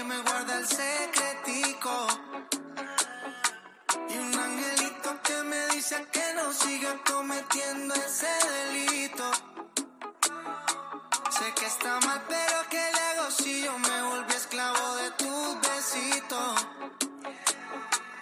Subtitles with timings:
[0.00, 2.06] que me guarda el secretico.
[4.08, 9.30] Y un angelito que me dice que no siga cometiendo ese delito.
[11.30, 15.60] Sé que está mal, pero ¿qué le hago si yo me volví esclavo de tu
[15.60, 16.54] besito?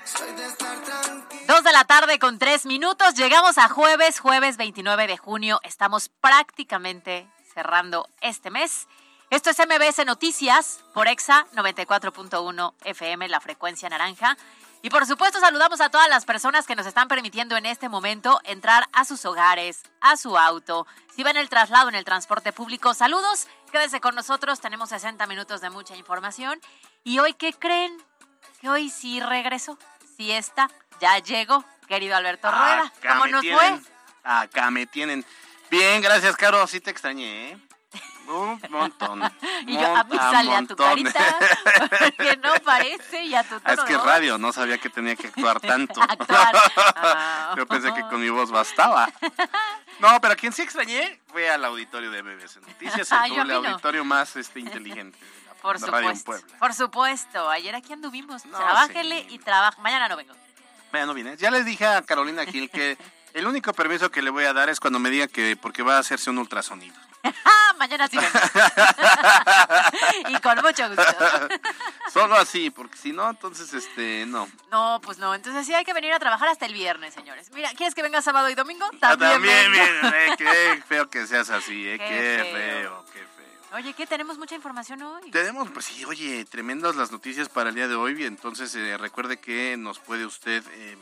[0.05, 1.45] Soy de estar tranquilo.
[1.47, 3.15] Dos de la tarde con tres minutos.
[3.15, 5.61] Llegamos a jueves, jueves 29 de junio.
[5.63, 8.89] Estamos prácticamente cerrando este mes.
[9.31, 14.39] Esto es MBS Noticias por EXA 94.1 FM, la frecuencia naranja.
[14.81, 18.41] Y por supuesto saludamos a todas las personas que nos están permitiendo en este momento
[18.45, 20.87] entrar a sus hogares, a su auto.
[21.15, 23.49] Si van el traslado en el transporte público, saludos.
[23.71, 26.59] Quédense con nosotros, tenemos 60 minutos de mucha información.
[27.05, 27.95] Y hoy, ¿qué creen?
[28.63, 29.79] Que hoy sí regresó,
[30.17, 30.71] sí está,
[31.03, 32.85] ya llegó, querido Alberto Rueda.
[32.87, 33.93] Acá ¿Cómo nos tienen, fue?
[34.25, 35.23] Acá me tienen.
[35.71, 36.67] Bien, gracias, Caro.
[36.67, 37.68] Sí te extrañé, ¿eh?
[38.29, 39.23] Un montón.
[39.67, 41.21] Y yo, a mí sale a tu carita,
[41.99, 45.27] porque no parece, y a tu Ah, es que radio, no sabía que tenía que
[45.29, 46.01] actuar tanto.
[46.09, 46.55] Actuar.
[46.97, 47.55] Ah.
[47.57, 49.11] Yo pensé que con mi voz bastaba.
[49.99, 53.55] No, pero a quien sí extrañé fue al auditorio de BBC Noticias, Ah, el, no.
[53.57, 56.59] auditorio más este, inteligente de la, Por Radio en supuesto, Puebla.
[56.59, 57.51] por supuesto.
[57.51, 58.47] Ayer aquí anduvimos.
[58.47, 59.35] No, Trabájele sí.
[59.35, 59.81] y trabaja.
[59.83, 60.35] Mañana no vengo.
[60.93, 61.39] Vaya, no vienes.
[61.41, 62.97] Ya les dije a Carolina Gil que
[63.35, 65.97] el único permiso que le voy a dar es cuando me diga que porque va
[65.97, 66.95] a hacerse un ultrasonido.
[67.79, 68.19] Mañana sí
[70.29, 71.05] y con mucho gusto.
[72.13, 74.49] Solo así, porque si no, entonces, este, no.
[74.71, 75.35] No, pues no.
[75.35, 77.51] Entonces sí hay que venir a trabajar hasta el viernes, señores.
[77.53, 78.87] Mira, ¿quieres que venga sábado y domingo?
[79.01, 82.55] Ah, También, También, bien, eh, qué feo que seas así, eh, Qué qué, feo.
[82.55, 83.05] feo.
[83.13, 83.29] qué feo.
[83.77, 84.07] Oye, ¿qué?
[84.07, 85.31] Tenemos mucha información hoy.
[85.31, 88.25] Tenemos, pues sí, oye, tremendas las noticias para el día de hoy.
[88.25, 90.97] Entonces, eh, recuerde que nos puede usted eh,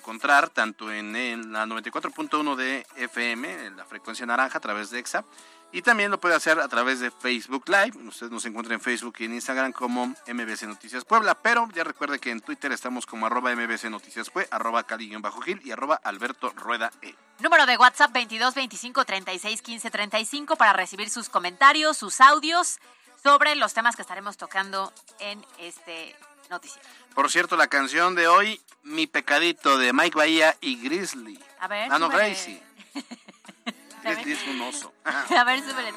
[0.00, 4.98] encontrar tanto en, en la 94.1 de FM, en la frecuencia naranja, a través de
[4.98, 5.24] EXA.
[5.72, 7.92] Y también lo puede hacer a través de Facebook Live.
[8.08, 11.36] Usted nos encuentra en Facebook y en Instagram como MBC Noticias Puebla.
[11.36, 15.70] Pero ya recuerde que en Twitter estamos como arroba MBC Noticias Pue, arroba Cali-Gil y
[15.70, 17.14] arroba Alberto Rueda E.
[17.38, 22.80] Número de WhatsApp 22 25 36 15 35 para recibir sus comentarios, sus audios
[23.22, 26.16] sobre los temas que estaremos tocando en este
[26.50, 26.88] noticiero.
[27.14, 31.38] Por cierto, la canción de hoy, Mi Pecadito, de Mike Bahía y Grizzly.
[31.60, 32.28] A ver, Ah, no, súbele.
[32.30, 32.62] Gracie.
[34.04, 34.92] Grizzly es un oso.
[35.04, 35.92] A ver, súbele.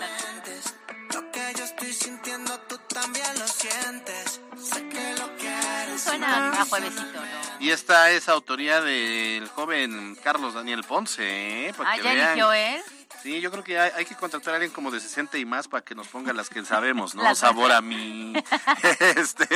[1.14, 4.42] Lo que yo estoy sintiendo, tú también lo sientes.
[4.62, 6.02] Sé que lo quieres.
[6.02, 7.22] Suena a juevesito, ¿no?
[7.60, 11.74] Y esta es autoría del joven Carlos Daniel Ponce, ¿eh?
[11.78, 12.28] Para Ah, ya vean.
[12.30, 12.82] eligió él.
[13.24, 15.70] Sí, yo creo que hay, hay que contratar a alguien como de 60 y más
[15.70, 17.34] para que nos ponga las que sabemos, ¿no?
[17.36, 18.34] Sabor a mí,
[19.00, 19.48] este,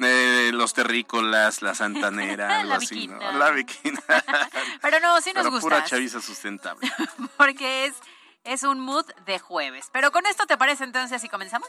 [0.00, 3.32] eh, los terrícolas, la santanera, algo La así, ¿no?
[3.38, 4.02] La viquina.
[4.80, 5.60] Pero no, sí nos Pero gusta.
[5.64, 6.90] pura chaviza sustentable.
[7.36, 7.94] Porque es,
[8.42, 9.86] es un mood de jueves.
[9.92, 11.68] Pero con esto, ¿te parece entonces si comenzamos?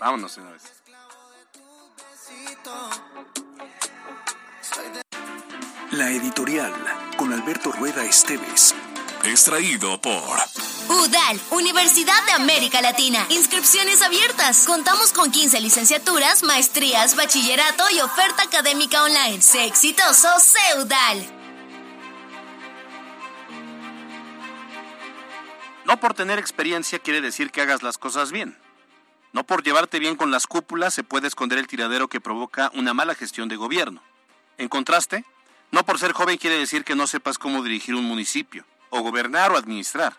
[0.00, 0.62] Vámonos una vez.
[5.90, 6.72] La editorial
[7.18, 8.74] con Alberto Rueda Esteves.
[9.24, 10.12] Extraído por
[10.88, 13.26] UDAL, Universidad de América Latina.
[13.30, 14.64] Inscripciones abiertas.
[14.64, 19.42] Contamos con 15 licenciaturas, maestrías, bachillerato y oferta académica online.
[19.42, 21.26] Sé exitoso, sé UDAL.
[25.84, 28.56] No por tener experiencia quiere decir que hagas las cosas bien.
[29.32, 32.94] No por llevarte bien con las cúpulas se puede esconder el tiradero que provoca una
[32.94, 34.00] mala gestión de gobierno.
[34.58, 35.24] En contraste,
[35.70, 39.52] no por ser joven quiere decir que no sepas cómo dirigir un municipio, o gobernar
[39.52, 40.16] o administrar.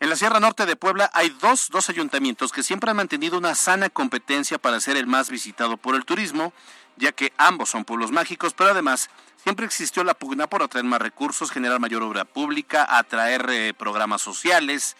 [0.00, 3.56] En la Sierra Norte de Puebla hay dos, dos ayuntamientos que siempre han mantenido una
[3.56, 6.52] sana competencia para ser el más visitado por el turismo,
[6.96, 9.10] ya que ambos son pueblos mágicos, pero además
[9.42, 14.22] siempre existió la pugna por atraer más recursos, generar mayor obra pública, atraer eh, programas
[14.22, 14.96] sociales,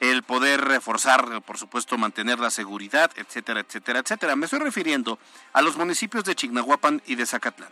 [0.00, 4.36] el poder reforzar, por supuesto, mantener la seguridad, etcétera, etcétera, etcétera.
[4.36, 5.18] Me estoy refiriendo
[5.52, 7.70] a los municipios de Chignahuapan y de Zacatlán.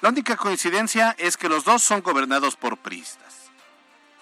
[0.00, 3.50] La única coincidencia es que los dos son gobernados por priistas.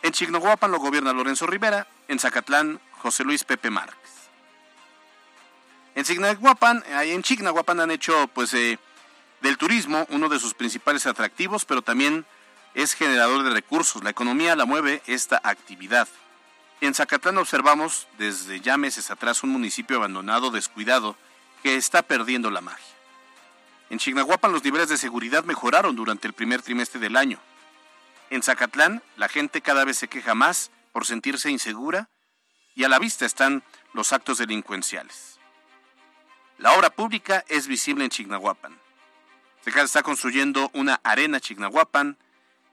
[0.03, 4.11] En Chignahuapan lo gobierna Lorenzo Rivera, en Zacatlán José Luis Pepe Márquez.
[5.95, 8.79] En Chignahuapan, en Chignahuapan han hecho pues eh,
[9.43, 12.25] del turismo uno de sus principales atractivos, pero también
[12.75, 14.03] es generador de recursos.
[14.03, 16.09] La economía la mueve esta actividad.
[16.81, 21.17] En Zacatlán observamos desde ya meses atrás un municipio abandonado, descuidado,
[21.63, 22.96] que está perdiendo la magia.
[23.91, 27.39] En Chignahuapan los niveles de seguridad mejoraron durante el primer trimestre del año.
[28.31, 32.09] En Zacatlán la gente cada vez se queja más por sentirse insegura
[32.75, 33.63] y a la vista están
[33.93, 35.39] los actos delincuenciales.
[36.59, 38.79] La obra pública es visible en Chignahuapan.
[39.63, 42.17] Se está construyendo una arena Chignahuapan,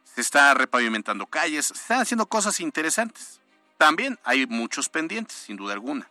[0.04, 3.42] se está repavimentando calles, se están haciendo cosas interesantes.
[3.78, 6.08] También hay muchos pendientes, sin duda alguna.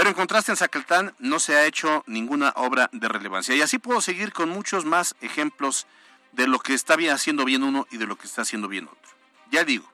[0.00, 3.54] Pero en contraste en Zacatán no se ha hecho ninguna obra de relevancia.
[3.54, 5.86] Y así puedo seguir con muchos más ejemplos
[6.32, 8.86] de lo que está bien haciendo bien uno y de lo que está haciendo bien
[8.86, 9.12] otro.
[9.50, 9.86] Ya digo,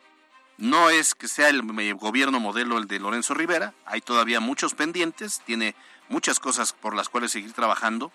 [0.58, 1.64] no es que sea el
[1.96, 5.74] gobierno modelo el de Lorenzo Rivera, hay todavía muchos pendientes, tiene
[6.08, 8.12] muchas cosas por las cuales seguir trabajando,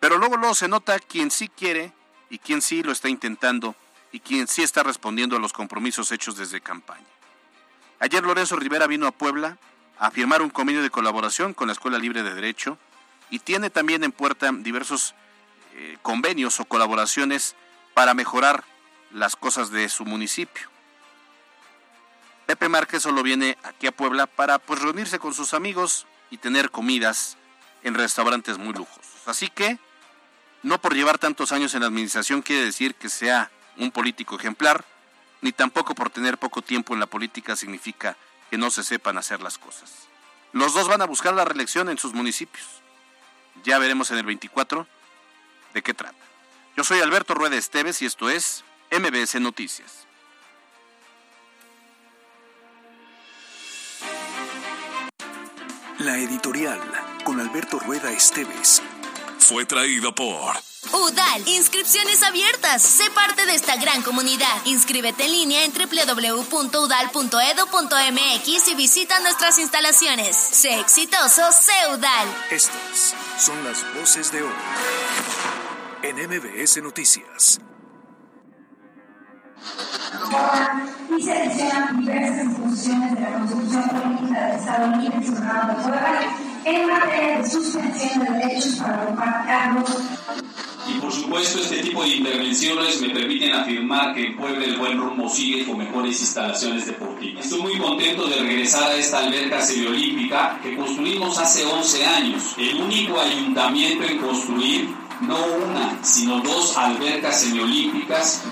[0.00, 1.90] pero luego luego se nota quién sí quiere
[2.28, 3.74] y quién sí lo está intentando
[4.12, 7.06] y quién sí está respondiendo a los compromisos hechos desde campaña.
[7.98, 9.56] Ayer Lorenzo Rivera vino a Puebla
[9.98, 12.78] a firmar un convenio de colaboración con la Escuela Libre de Derecho
[13.30, 15.14] y tiene también en puerta diversos
[15.74, 17.56] eh, convenios o colaboraciones
[17.94, 18.64] para mejorar
[19.12, 20.68] las cosas de su municipio.
[22.46, 26.70] Pepe Márquez solo viene aquí a Puebla para pues reunirse con sus amigos y tener
[26.70, 27.36] comidas
[27.82, 29.26] en restaurantes muy lujosos.
[29.26, 29.78] Así que
[30.62, 34.84] no por llevar tantos años en la administración quiere decir que sea un político ejemplar,
[35.40, 38.16] ni tampoco por tener poco tiempo en la política significa
[38.50, 40.08] que no se sepan hacer las cosas.
[40.52, 42.66] Los dos van a buscar la reelección en sus municipios.
[43.64, 44.86] Ya veremos en el 24
[45.74, 46.16] de qué trata.
[46.76, 50.06] Yo soy Alberto Rueda Esteves y esto es MBS Noticias.
[55.98, 56.80] La editorial
[57.24, 58.80] con Alberto Rueda Esteves.
[59.48, 60.54] Fue traído por
[60.92, 62.82] UDAL, inscripciones abiertas.
[62.82, 64.46] Sé parte de esta gran comunidad.
[64.66, 70.36] Inscríbete en línea en www.udal.edu.mx y visita nuestras instalaciones.
[70.36, 72.28] Sé exitoso, sé UDAL.
[72.50, 74.52] Estas son las voces de hoy
[76.02, 77.58] en MBS Noticias
[81.16, 86.86] y se mencionan diversas disposiciones de la Constitución Política del Estado Libre y de en
[86.86, 89.96] materia de suspensión de derechos para ocupar cargos.
[90.88, 94.98] Y por supuesto, este tipo de intervenciones me permiten afirmar que en Puebla el buen
[94.98, 97.44] rumbo sigue con mejores instalaciones deportivas.
[97.44, 102.54] Estoy muy contento de regresar a esta alberca semiolímpica que construimos hace 11 años.
[102.56, 104.88] El único ayuntamiento en construir
[105.20, 108.44] no una, sino dos albercas semiolímpicas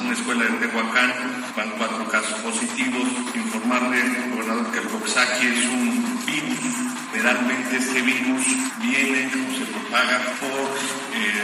[0.00, 1.12] una escuela de Tehuacán,
[1.56, 3.08] van cuatro casos positivos.
[3.34, 6.85] Informarle, gobernador, que el Coxsackie es un virus.
[7.22, 8.46] Realmente este virus
[8.80, 10.70] viene o se propaga por
[11.14, 11.36] el,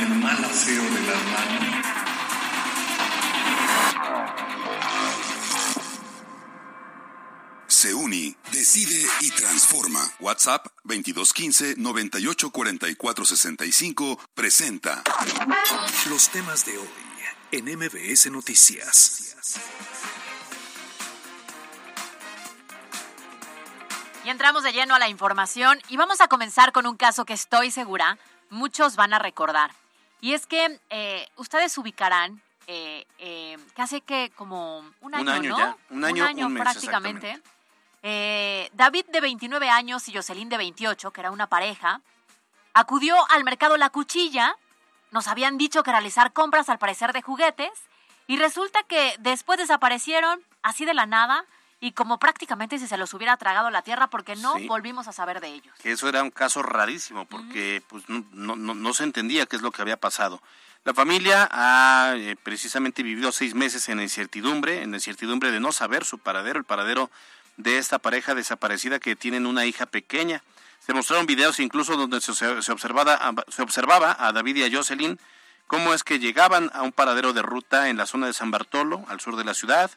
[0.00, 1.68] el mal aseo de las manos.
[7.66, 10.10] Se uni, decide y transforma.
[10.20, 15.04] WhatsApp 2215 984465 presenta
[16.08, 16.88] los temas de hoy
[17.52, 19.36] en MBS Noticias.
[24.28, 27.32] Y entramos de lleno a la información y vamos a comenzar con un caso que
[27.32, 28.18] estoy segura
[28.50, 29.70] muchos van a recordar.
[30.20, 35.48] Y es que eh, ustedes ubicarán eh, eh, que hace que como un año, un
[35.48, 35.78] ¿no?
[35.88, 37.40] un año, prácticamente.
[38.74, 42.02] David de 29 años y Jocelyn de 28, que era una pareja,
[42.74, 44.54] acudió al mercado La Cuchilla
[45.10, 47.72] nos habían dicho que realizar compras al parecer de juguetes
[48.26, 51.46] y resulta que después desaparecieron así de la nada
[51.80, 55.40] y como prácticamente si se los hubiera tragado la tierra porque no volvimos a saber
[55.40, 55.74] de ellos.
[55.80, 59.62] Que eso era un caso rarísimo porque pues no, no, no, se entendía qué es
[59.62, 60.42] lo que había pasado.
[60.84, 66.04] La familia ha eh, precisamente vivido seis meses en incertidumbre, en incertidumbre de no saber
[66.04, 67.10] su paradero, el paradero
[67.56, 70.42] de esta pareja desaparecida que tienen una hija pequeña.
[70.80, 75.18] Se mostraron videos incluso donde se, observaba, se observaba a David y a Jocelyn
[75.66, 79.04] cómo es que llegaban a un paradero de ruta en la zona de San Bartolo,
[79.08, 79.90] al sur de la ciudad.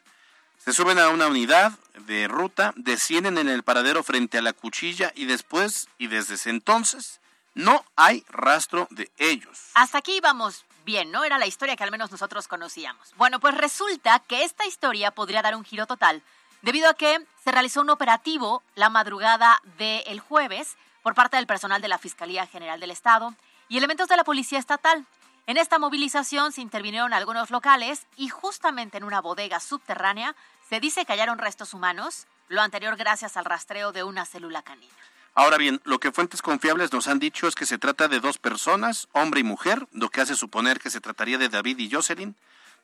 [0.64, 1.72] Se suben a una unidad
[2.06, 6.52] de ruta, descienden en el paradero frente a la cuchilla y después, y desde ese
[6.52, 7.20] entonces,
[7.56, 9.72] no hay rastro de ellos.
[9.74, 11.24] Hasta aquí íbamos bien, ¿no?
[11.24, 13.12] Era la historia que al menos nosotros conocíamos.
[13.16, 16.22] Bueno, pues resulta que esta historia podría dar un giro total
[16.62, 21.82] debido a que se realizó un operativo la madrugada del jueves por parte del personal
[21.82, 23.34] de la Fiscalía General del Estado
[23.68, 25.08] y elementos de la Policía Estatal.
[25.48, 30.36] En esta movilización se intervinieron algunos locales y justamente en una bodega subterránea
[30.70, 34.94] se dice que hallaron restos humanos, lo anterior gracias al rastreo de una célula canina.
[35.34, 38.38] Ahora bien, lo que fuentes confiables nos han dicho es que se trata de dos
[38.38, 42.36] personas, hombre y mujer, lo que hace suponer que se trataría de David y Jocelyn,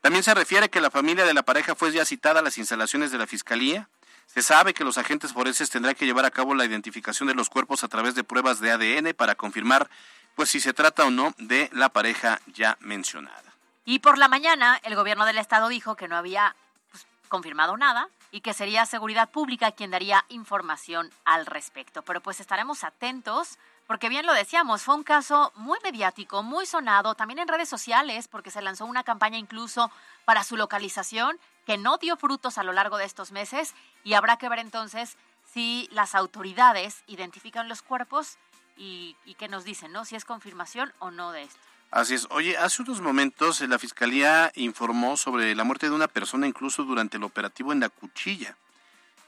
[0.01, 3.11] también se refiere que la familia de la pareja fue ya citada a las instalaciones
[3.11, 3.89] de la Fiscalía.
[4.27, 7.49] Se sabe que los agentes forenses tendrán que llevar a cabo la identificación de los
[7.49, 9.89] cuerpos a través de pruebas de ADN para confirmar
[10.37, 13.55] pues si se trata o no de la pareja ya mencionada.
[13.85, 16.55] Y por la mañana el gobierno del estado dijo que no había
[16.91, 22.03] pues, confirmado nada y que sería Seguridad Pública quien daría información al respecto.
[22.03, 27.15] Pero pues estaremos atentos porque bien lo decíamos, fue un caso muy mediático, muy sonado,
[27.15, 29.89] también en redes sociales, porque se lanzó una campaña incluso
[30.23, 34.37] para su localización que no dio frutos a lo largo de estos meses y habrá
[34.37, 35.17] que ver entonces
[35.51, 38.37] si las autoridades identifican los cuerpos
[38.77, 40.05] y, y qué nos dicen, ¿no?
[40.05, 41.59] Si es confirmación o no de esto.
[41.89, 42.27] Así es.
[42.31, 46.83] Oye, hace unos momentos eh, la Fiscalía informó sobre la muerte de una persona incluso
[46.83, 48.57] durante el operativo en la cuchilla.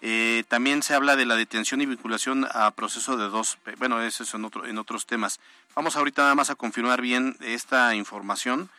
[0.02, 4.24] Eh, también se habla de la detención y vinculación a proceso de dos, bueno, eso
[4.24, 5.40] es en, otro, en otros temas.
[5.76, 8.70] Vamos ahorita nada más a confirmar bien esta información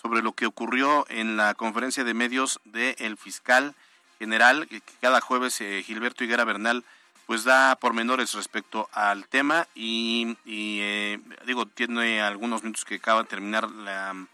[0.00, 3.74] sobre lo que ocurrió en la conferencia de medios del fiscal
[4.18, 6.84] general, que cada jueves eh, Gilberto Higuera Bernal
[7.30, 13.28] pues da pormenores respecto al tema y, eh, digo, tiene algunos minutos que acaba de
[13.28, 14.26] terminar la,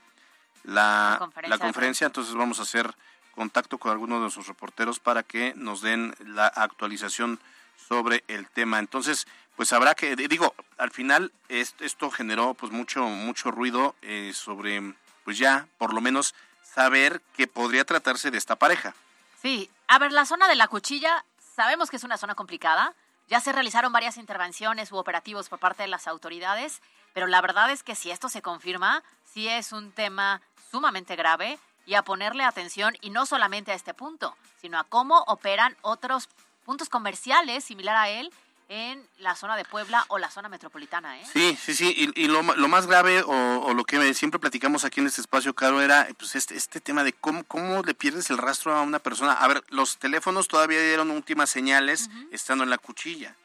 [0.64, 2.94] la, la conferencia, entonces vamos a hacer
[3.34, 7.38] contacto con algunos de nuestros reporteros para que nos den la actualización
[7.86, 8.78] sobre el tema.
[8.78, 9.26] Entonces,
[9.56, 15.36] pues habrá que, digo, al final esto generó pues mucho, mucho ruido eh, sobre, pues
[15.36, 18.94] ya, por lo menos, saber que podría tratarse de esta pareja.
[19.42, 22.94] Sí, a ver, la zona de la cuchilla, sabemos que es una zona complicada,
[23.28, 26.82] ya se realizaron varias intervenciones u operativos por parte de las autoridades,
[27.14, 31.58] pero la verdad es que si esto se confirma, sí es un tema sumamente grave
[31.86, 36.28] y a ponerle atención y no solamente a este punto, sino a cómo operan otros
[36.66, 38.30] puntos comerciales similar a él
[38.68, 41.20] en la zona de Puebla o la zona metropolitana.
[41.20, 41.24] ¿eh?
[41.32, 42.12] Sí, sí, sí.
[42.16, 46.08] Y, lo, más grave o, lo que siempre platicamos aquí en este espacio, Caro, era
[46.18, 49.34] pues este, este tema de cómo, cómo le pierdes el rastro a una persona.
[49.34, 53.36] A ver, los teléfonos todavía dieron últimas señales estando en la cuchilla.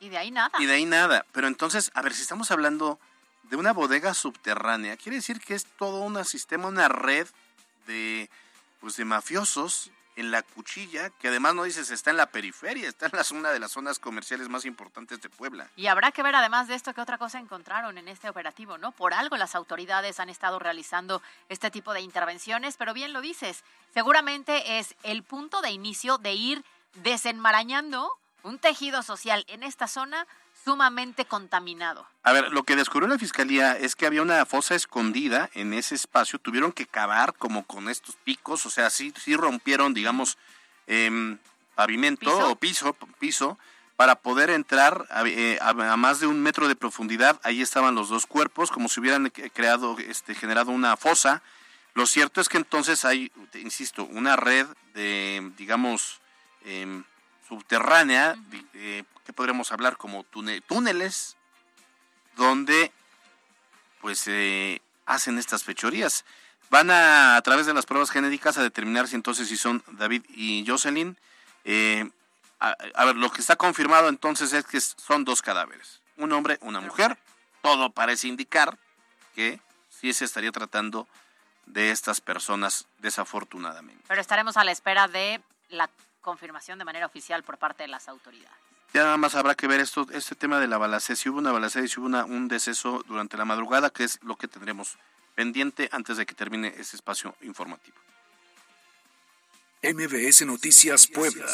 [0.00, 0.52] Y de ahí nada.
[0.58, 1.26] Y de ahí nada.
[1.32, 2.98] Pero entonces, a ver, si estamos hablando
[3.44, 7.26] de una bodega subterránea, quiere decir que es todo un sistema, una red
[7.86, 8.30] de,
[8.80, 13.06] pues de mafiosos en la cuchilla, que además no dices está en la periferia, está
[13.06, 15.68] en la, una de las zonas comerciales más importantes de Puebla.
[15.76, 18.92] Y habrá que ver además de esto qué otra cosa encontraron en este operativo, ¿no?
[18.92, 23.64] Por algo las autoridades han estado realizando este tipo de intervenciones, pero bien lo dices,
[23.94, 26.64] seguramente es el punto de inicio de ir
[26.94, 28.10] desenmarañando
[28.42, 30.26] un tejido social en esta zona
[30.64, 32.06] sumamente contaminado.
[32.22, 35.94] A ver, lo que descubrió la fiscalía es que había una fosa escondida en ese
[35.94, 40.38] espacio, tuvieron que cavar como con estos picos, o sea, sí, sí rompieron, digamos,
[40.86, 41.36] eh,
[41.74, 43.58] pavimento o piso, piso,
[43.96, 47.38] para poder entrar eh, a, más de un metro de profundidad.
[47.42, 51.42] Ahí estaban los dos cuerpos, como si hubieran creado, este, generado una fosa.
[51.94, 56.20] Lo cierto es que entonces hay, insisto, una red de, digamos,
[56.64, 57.02] eh,
[57.50, 58.36] subterránea,
[58.74, 61.36] eh, que podremos hablar como túneles,
[62.36, 62.92] donde
[64.00, 66.24] pues eh, hacen estas fechorías.
[66.70, 70.22] Van a, a través de las pruebas genéticas, a determinar si entonces si son David
[70.28, 71.18] y Jocelyn.
[71.64, 72.08] Eh,
[72.60, 76.80] a, ver, lo que está confirmado entonces es que son dos cadáveres, un hombre, una
[76.80, 77.18] mujer.
[77.62, 78.78] Todo parece indicar
[79.34, 81.08] que sí se estaría tratando
[81.66, 84.04] de estas personas, desafortunadamente.
[84.06, 88.08] Pero estaremos a la espera de la confirmación de manera oficial por parte de las
[88.08, 88.56] autoridades.
[88.92, 91.52] Ya nada más habrá que ver esto, este tema de la balacera, si hubo una
[91.52, 94.98] balacera y si hubo un deceso durante la madrugada, que es lo que tendremos
[95.34, 97.96] pendiente antes de que termine ese espacio informativo.
[99.82, 101.46] MBS Noticias Puebla.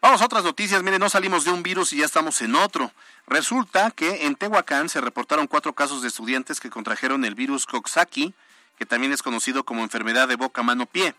[0.00, 0.82] Vamos a otras noticias.
[0.82, 2.90] Miren, no salimos de un virus y ya estamos en otro.
[3.26, 8.32] Resulta que en Tehuacán se reportaron cuatro casos de estudiantes que contrajeron el virus Coxsackie,
[8.78, 11.14] que también es conocido como enfermedad de boca, mano, pie.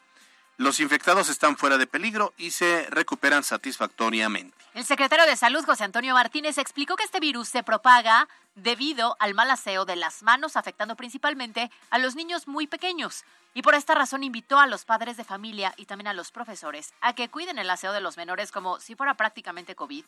[0.59, 4.53] Los infectados están fuera de peligro y se recuperan satisfactoriamente.
[4.73, 9.33] El secretario de Salud, José Antonio Martínez, explicó que este virus se propaga debido al
[9.33, 13.23] mal aseo de las manos, afectando principalmente a los niños muy pequeños.
[13.53, 16.93] Y por esta razón invitó a los padres de familia y también a los profesores
[16.99, 20.03] a que cuiden el aseo de los menores como si fuera prácticamente COVID.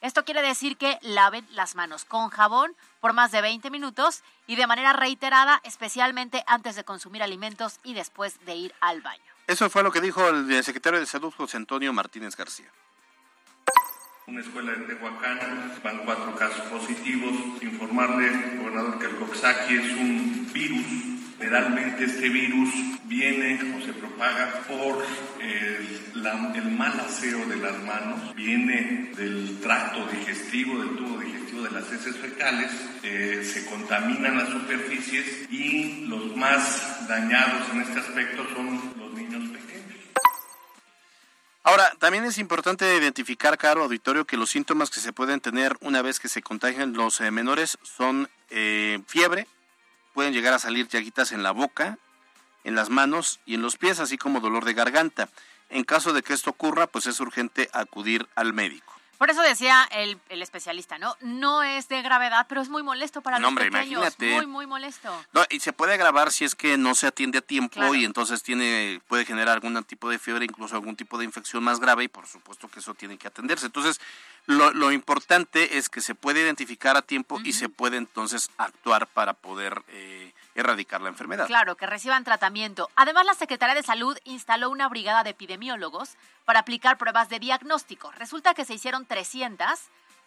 [0.00, 4.54] Esto quiere decir que laven las manos con jabón por más de 20 minutos y
[4.54, 9.37] de manera reiterada, especialmente antes de consumir alimentos y después de ir al baño.
[9.48, 12.70] Eso fue lo que dijo el secretario de Salud, José Antonio Martínez García.
[14.26, 17.32] Una escuela de Tehuacán, van cuatro casos positivos.
[17.62, 21.17] Informarle, gobernador, que el Coxsackie es un virus.
[21.38, 22.68] Generalmente este virus
[23.04, 25.04] viene o se propaga por
[25.40, 31.90] el, mal aseo de las manos, viene del tracto digestivo, del tubo digestivo de las
[31.92, 32.70] heces fecales,
[33.02, 38.98] eh, se contaminan las superficies y los más dañados en este aspecto son
[41.68, 46.00] Ahora, también es importante identificar, caro auditorio, que los síntomas que se pueden tener una
[46.00, 49.46] vez que se contagian los eh, menores son eh, fiebre,
[50.18, 51.96] pueden llegar a salir llaguitas en la boca,
[52.64, 55.28] en las manos y en los pies, así como dolor de garganta.
[55.68, 58.97] En caso de que esto ocurra, pues es urgente acudir al médico.
[59.18, 61.16] Por eso decía el, el especialista, ¿no?
[61.20, 63.90] No es de gravedad, pero es muy molesto para No, los hombre, pequeños.
[64.00, 64.32] imagínate.
[64.36, 65.10] Muy, muy molesto.
[65.32, 67.94] No, y se puede agravar si es que no se atiende a tiempo Claro.
[67.96, 71.80] y entonces tiene puede generar algún tipo de fiebre, incluso algún tipo de infección más
[71.80, 73.66] grave y por supuesto que eso tiene que atenderse.
[73.66, 74.00] Entonces,
[74.46, 79.08] lo, lo importante es que se puede identificar a tiempo y se puede entonces actuar
[79.08, 81.46] para poder eh, erradicar la enfermedad.
[81.46, 82.90] Claro, que reciban tratamiento.
[82.96, 88.10] Además, la Secretaría de Salud instaló una brigada de epidemiólogos para aplicar pruebas de diagnóstico.
[88.12, 89.66] Resulta que se hicieron 300,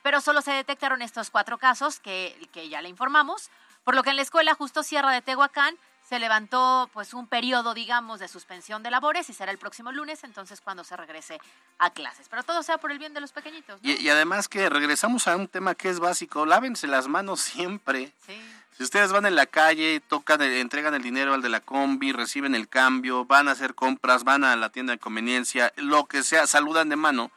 [0.02, 3.50] pero solo se detectaron estos cuatro casos que, que ya le informamos,
[3.84, 5.76] por lo que en la escuela Justo Sierra de Tehuacán
[6.08, 10.24] se levantó pues un periodo, digamos, de suspensión de labores y será el próximo lunes,
[10.24, 11.40] entonces cuando se regrese
[11.78, 12.28] a clases.
[12.28, 13.82] Pero todo sea por el bien de los pequeñitos.
[13.82, 13.90] ¿no?
[13.90, 18.14] Y, y además que regresamos a un tema que es básico, lávense las manos siempre.
[18.26, 18.38] Sí.
[18.78, 22.56] Si ustedes van en la calle, tocan, entregan el dinero al de la combi, reciben
[22.56, 26.48] el cambio, van a hacer compras, van a la tienda de conveniencia, lo que sea,
[26.48, 27.32] saludan de mano.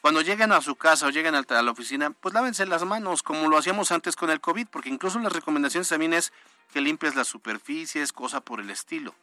[0.00, 3.48] Cuando lleguen a su casa o lleguen a la oficina, pues lávense las manos como
[3.48, 6.32] lo hacíamos antes con el COVID, porque incluso las recomendaciones también es
[6.72, 9.14] que limpies las superficies, cosa por el estilo.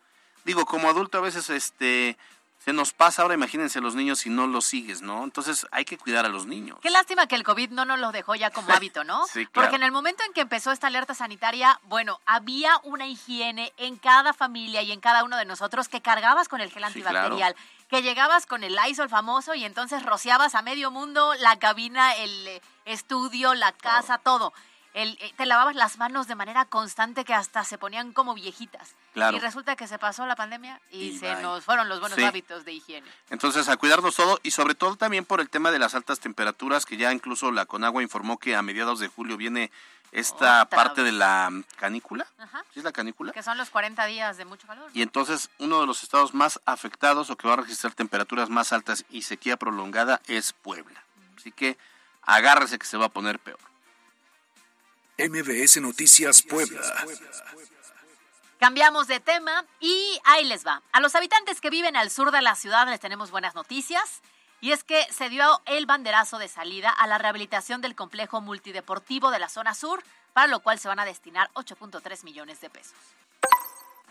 [0.46, 2.18] Digo, como adulto a veces este
[2.64, 5.24] se nos pasa, ahora imagínense los niños si no los sigues, ¿no?
[5.24, 6.78] Entonces hay que cuidar a los niños.
[6.82, 9.26] Qué lástima que el COVID no nos lo dejó ya como hábito, ¿no?
[9.28, 9.52] Sí, claro.
[9.54, 13.96] Porque en el momento en que empezó esta alerta sanitaria, bueno, había una higiene en
[13.98, 17.18] cada familia y en cada uno de nosotros que cargabas con el gel Sí, claro.
[17.20, 17.56] antibacterial,
[17.90, 22.48] que llegabas con el Lysol famoso y entonces rociabas a medio mundo la cabina, el
[22.48, 24.54] eh, estudio, la casa, todo.
[24.96, 28.96] El, eh, te lavabas las manos de manera constante que hasta se ponían como viejitas.
[29.14, 29.38] Claro.
[29.38, 31.44] Y resulta que se pasó la pandemia y, Y se bye.
[31.44, 32.24] nos fueron los buenos Sí.
[32.24, 33.08] hábitos de higiene.
[33.30, 36.86] Entonces, a cuidarnos todo y sobre todo también por el tema de las altas temperaturas,
[36.88, 39.72] que ya incluso la Conagua informó que a mediados de julio viene
[40.12, 41.14] esta Otra parte vez.
[41.14, 42.26] de la canícula.
[42.40, 42.64] Ajá.
[42.74, 43.32] ¿Sí es la canícula?
[43.32, 44.90] Que son los 40 días de mucho calor.
[44.96, 48.74] Y entonces uno de los estados más afectados o que va a registrar temperaturas más
[48.74, 51.04] altas y sequía prolongada es Puebla.
[51.38, 51.78] Así que
[52.24, 53.60] agárrese que se va a poner peor.
[55.20, 56.82] MBS Noticias Puebla.
[58.58, 60.82] Cambiamos de tema y ahí les va.
[60.94, 64.22] A los habitantes que viven al sur de la ciudad les tenemos buenas noticias.
[64.62, 69.30] Y es que se dio el banderazo de salida a la rehabilitación del complejo multideportivo
[69.32, 72.96] de la zona sur, para lo cual se van a destinar 8.3 millones de pesos.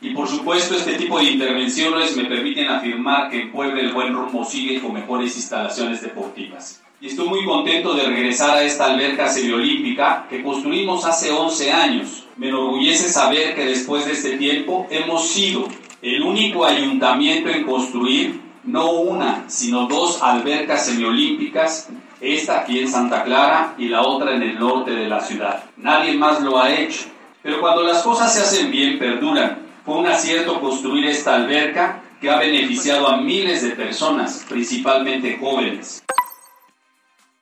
[0.01, 4.15] Y por supuesto, este tipo de intervenciones me permiten afirmar que en Puebla el buen
[4.15, 6.83] rumbo sigue con mejores instalaciones deportivas.
[7.01, 12.25] Y estoy muy contento de regresar a esta alberca semiolímpica que construimos hace 11 años.
[12.37, 15.69] Me enorgullece saber que después de este tiempo hemos sido
[16.03, 21.89] el único ayuntamiento en construir no una, sino dos albercas semiolímpicas,
[22.21, 25.67] esta aquí en Santa Clara y la otra en el norte de la ciudad.
[25.77, 27.05] Nadie más lo ha hecho.
[27.45, 29.61] Pero cuando las cosas se hacen bien, perduran.
[29.85, 36.03] Fue un acierto construir esta alberca que ha beneficiado a miles de personas, principalmente jóvenes.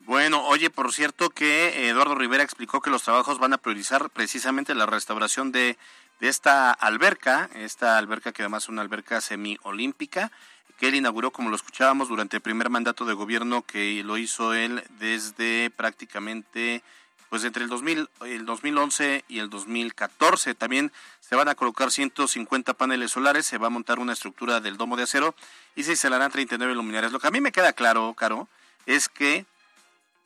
[0.06, 4.72] Bueno, oye, por cierto que Eduardo Rivera explicó que los trabajos van a priorizar precisamente
[4.76, 5.76] la restauración de,
[6.20, 10.30] esta alberca, esta alberca que además es una alberca semiolímpica,
[10.78, 14.54] que él inauguró, como lo escuchábamos, durante el primer mandato de gobierno que lo hizo
[14.54, 16.84] él desde prácticamente,
[17.28, 20.54] pues entre el, 2000, el 2011 y el 2014.
[20.54, 24.76] También se van a colocar 150 paneles solares, se va a montar una estructura del
[24.76, 25.34] domo de acero
[25.74, 27.10] y se instalarán 39 luminarias.
[27.10, 28.46] Lo que a mí me queda claro, Caro,
[28.86, 29.46] es que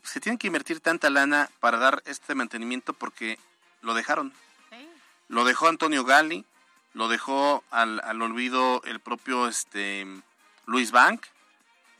[0.03, 3.39] se tiene que invertir tanta lana para dar este mantenimiento porque
[3.83, 4.33] lo dejaron.
[4.71, 4.89] Sí.
[5.29, 6.45] Lo dejó Antonio Gali,
[6.95, 10.07] lo dejó al, al olvido el propio este
[10.67, 11.23] Luis Bank,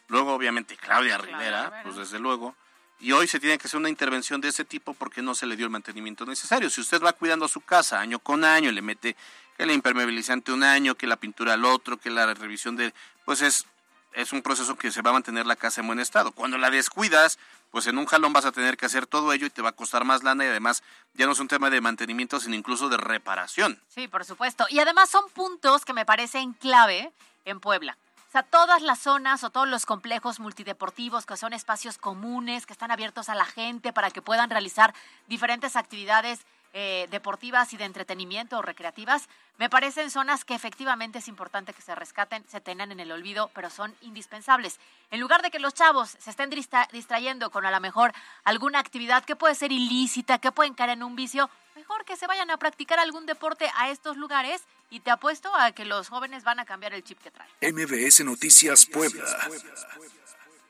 [0.09, 1.83] luego obviamente Claudia Claudia Rivera, Rivera.
[1.83, 2.55] pues desde luego.
[2.99, 5.57] Y hoy se tiene que hacer una intervención de ese tipo porque no se le
[5.57, 6.69] dio el mantenimiento necesario.
[6.69, 9.17] Si usted va cuidando su casa año con año, le mete
[9.57, 12.93] que el impermeabilizante un año, que la pintura al otro, que la revisión de...
[13.25, 13.65] Pues es,
[14.13, 16.33] es un proceso que se va a mantener la casa en buen estado.
[16.33, 17.39] Cuando la descuidas,
[17.71, 19.73] pues en un jalón vas a tener que hacer todo ello y te va a
[19.73, 20.83] costar más lana y además
[21.15, 23.81] ya no es un tema de mantenimiento, sino incluso de reparación.
[23.89, 24.67] Sí, por supuesto.
[24.71, 27.13] Y además son puntos que me parecen clave
[27.45, 27.97] en Puebla.
[28.29, 32.73] O sea, todas las zonas o todos los complejos multideportivos que son espacios comunes, que
[32.73, 34.95] están abiertos a la gente para que puedan realizar
[35.27, 36.41] diferentes actividades
[36.73, 39.29] eh, deportivas y de entretenimiento o recreativas,
[39.59, 43.51] me parecen zonas que efectivamente es importante que se rescaten, se tengan en el olvido,
[43.55, 44.79] pero son indispensables.
[45.11, 48.13] En lugar de que los chavos se estén distra- distrayendo con a lo mejor
[48.45, 52.27] alguna actividad que puede ser ilícita, que pueden caer en un vicio, mejor que se
[52.27, 56.45] vayan a practicar algún deporte a estos lugares y te apuesto a que los jóvenes
[56.45, 57.51] van a cambiar el chip que traen.
[57.63, 59.25] MBS Noticias Puebla.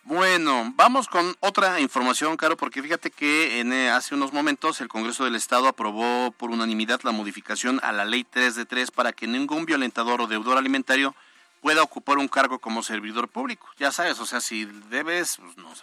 [0.05, 4.89] Bueno, vamos con otra información, Caro, porque fíjate que en, eh, hace unos momentos el
[4.89, 9.13] Congreso del Estado aprobó por unanimidad la modificación a la Ley 3 de 3 para
[9.13, 11.15] que ningún violentador o deudor alimentario
[11.61, 13.69] pueda ocupar un cargo como servidor público.
[13.79, 15.75] Ya sabes, o sea, si debes, pues no no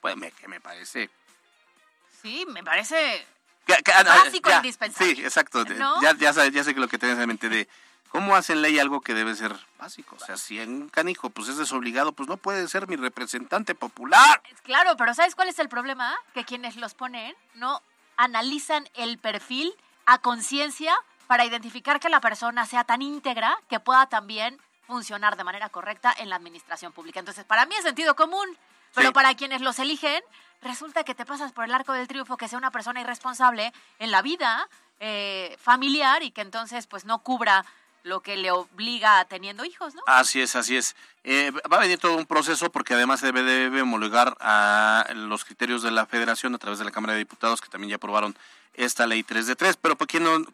[0.00, 1.08] pues me, que me parece...
[2.20, 3.26] Sí, me parece
[3.66, 5.14] Que- que- ah, Básico ya, indispensable.
[5.16, 5.64] Sí, exacto.
[5.64, 6.00] ¿No?
[6.02, 7.66] Ya, ya, sé, ya sé que lo que tienes en mente de
[8.14, 10.14] cómo hacen ley algo que debe ser básico.
[10.14, 13.74] O sea, si en un canijo pues es desobligado, pues no puede ser mi representante
[13.74, 14.40] popular.
[14.62, 16.14] Claro, pero ¿sabes cuál es el problema?
[16.32, 17.82] Que quienes los ponen no
[18.16, 19.74] analizan el perfil
[20.06, 20.94] a conciencia
[21.26, 26.14] para identificar que la persona sea tan íntegra que pueda también funcionar de manera correcta
[26.16, 27.18] en la administración pública.
[27.18, 28.46] Entonces, para mí es sentido común,
[28.94, 29.12] pero Sí.
[29.12, 30.22] para quienes los eligen,
[30.62, 34.12] resulta que te pasas por el arco del triunfo que sea una persona irresponsable en
[34.12, 34.68] la vida
[35.00, 37.64] eh, familiar y que entonces pues no cubra
[38.04, 40.02] lo que le obliga teniendo hijos, ¿no?
[40.06, 40.94] Así es, así es.
[41.24, 45.44] Eh, va a venir todo un proceso porque además se debe, debe homologar a los
[45.46, 48.36] criterios de la federación a través de la Cámara de Diputados que también ya aprobaron
[48.74, 49.76] esta ley 3 de 3.
[49.78, 50.44] Pero pues, ¿quién, no-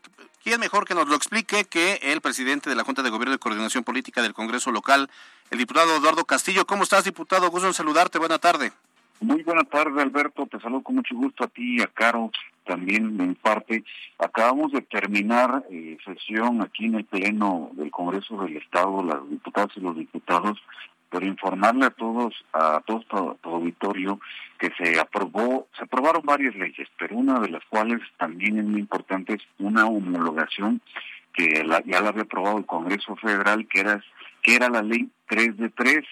[0.44, 3.38] ¿quién mejor que nos lo explique que el presidente de la Junta de Gobierno y
[3.38, 5.10] Coordinación Política del Congreso local,
[5.50, 6.66] el diputado Eduardo Castillo?
[6.68, 7.50] ¿Cómo estás, diputado?
[7.50, 8.18] Gusto en saludarte.
[8.20, 8.72] Buena tarde.
[9.18, 10.46] Muy buena tarde, Alberto.
[10.46, 12.30] Te saludo con mucho gusto a ti y a Caro
[12.70, 13.83] también de mi parte.
[14.16, 19.70] Acabamos de terminar eh, sesión aquí en el Pleno del Congreso del Estado, las diputadas
[19.74, 20.56] y los diputados,
[21.11, 24.20] pero informarle a todos, a todo tu, auditorio,
[24.56, 28.78] que se aprobó, se aprobaron varias leyes, pero una de las cuales también es muy
[28.78, 30.80] importante es una homologación
[31.33, 34.00] que ya la había aprobado el Congreso Federal, que era,
[34.42, 36.04] que era la ley 3 de 3.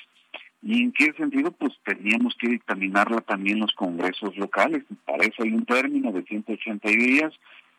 [0.62, 1.52] ¿Y en qué sentido?
[1.52, 4.82] Pues teníamos que dictaminarla también los congresos locales.
[5.04, 7.32] Para eso hay un término de 180 días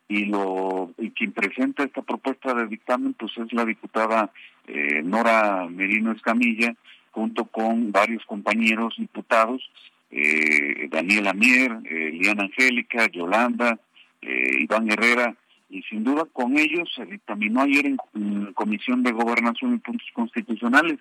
[0.08, 4.32] y lo y quien presenta esta propuesta de dictamen pues es la diputada
[4.66, 6.74] eh, Nora Merino Escamilla
[7.12, 9.62] junto con varios compañeros diputados
[10.10, 13.78] eh, Daniel Amier, eh, Liana Angélica, Yolanda,
[14.20, 15.36] eh, Iván Herrera
[15.68, 20.08] y sin duda con ellos se dictaminó ayer en, en Comisión de Gobernación y Puntos
[20.12, 20.98] Constitucionales.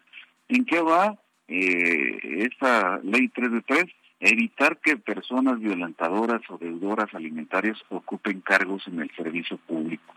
[0.48, 1.18] ¿En qué va
[1.50, 3.86] eh, esta ley 3 de 3?
[4.22, 10.14] Evitar que personas violentadoras o deudoras alimentarias ocupen cargos en el servicio público.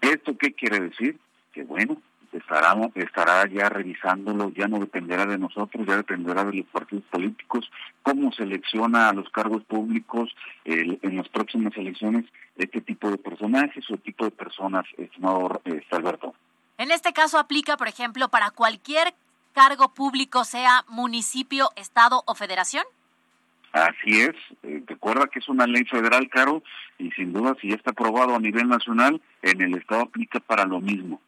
[0.00, 1.18] ¿Esto qué quiere decir?
[1.52, 2.00] Que bueno,
[2.32, 7.70] estará, estará ya revisándolo, ya no dependerá de nosotros, ya dependerá de los partidos políticos,
[8.02, 12.24] cómo selecciona a los cargos públicos eh, en las próximas elecciones
[12.56, 16.34] este tipo de personajes o tipo de personas, estimado eh, Alberto.
[16.76, 19.14] En este caso aplica, por ejemplo, para cualquier
[19.58, 22.84] cargo público, sea municipio, estado o federación.
[23.72, 26.62] Así es, eh, recuerda que es una ley federal, Caro,
[26.96, 30.64] y sin duda si ya está aprobado a nivel nacional, en el Estado aplica para
[30.64, 31.20] lo mismo.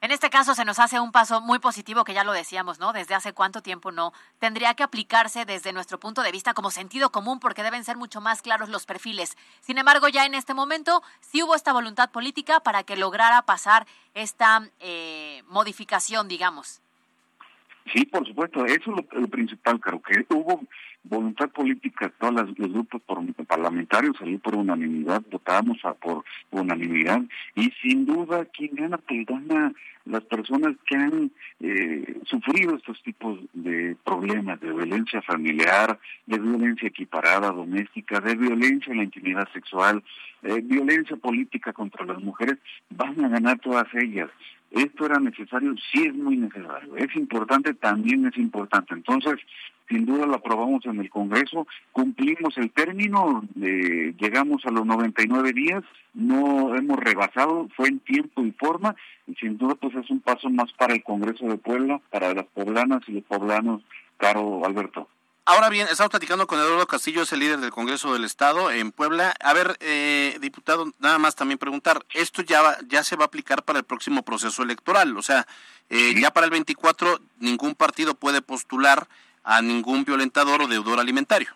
[0.00, 2.92] En este caso se nos hace un paso muy positivo que ya lo decíamos, ¿no?
[2.92, 4.12] Desde hace cuánto tiempo no.
[4.38, 8.20] Tendría que aplicarse desde nuestro punto de vista como sentido común porque deben ser mucho
[8.20, 9.36] más claros los perfiles.
[9.62, 13.86] Sin embargo, ya en este momento sí hubo esta voluntad política para que lograra pasar
[14.14, 16.83] esta eh, modificación, digamos.
[17.92, 20.62] Sí, por supuesto, eso es lo, principal, Caro, que hubo
[21.04, 23.02] voluntad política, todos los grupos
[23.46, 27.20] parlamentarios salió por unanimidad, votábamos a, por unanimidad,
[27.54, 29.74] y sin duda quien gana, pues gana
[30.06, 36.88] las personas que han eh, sufrido estos tipos de problemas de violencia familiar, de violencia
[36.88, 40.02] equiparada doméstica, de violencia en la intimidad sexual,
[40.42, 42.58] eh, violencia política contra las mujeres,
[42.90, 44.30] van a ganar todas ellas.
[44.74, 46.96] Esto era necesario, sí es muy necesario.
[46.96, 48.92] Es importante, también es importante.
[48.92, 49.36] Entonces,
[49.88, 55.52] sin duda lo aprobamos en el Congreso, cumplimos el término, eh, llegamos a los 99
[55.52, 58.96] días, no hemos rebasado, fue en tiempo y forma,
[59.28, 62.46] y sin duda pues es un paso más para el Congreso de Puebla, para las
[62.46, 63.82] poblanas y los poblanos,
[64.16, 65.08] Caro Alberto.
[65.46, 68.92] Ahora bien, estamos platicando con Eduardo Castillo, es el líder del Congreso del Estado en
[68.92, 69.34] Puebla.
[69.40, 73.26] A ver, eh, diputado, nada más también preguntar, esto ya va- ya se va a
[73.26, 75.46] aplicar para el próximo proceso electoral, o sea,
[75.90, 79.06] eh, ya para el 24 ningún partido puede postular
[79.42, 81.50] a ningún violentador o deudor alimentario.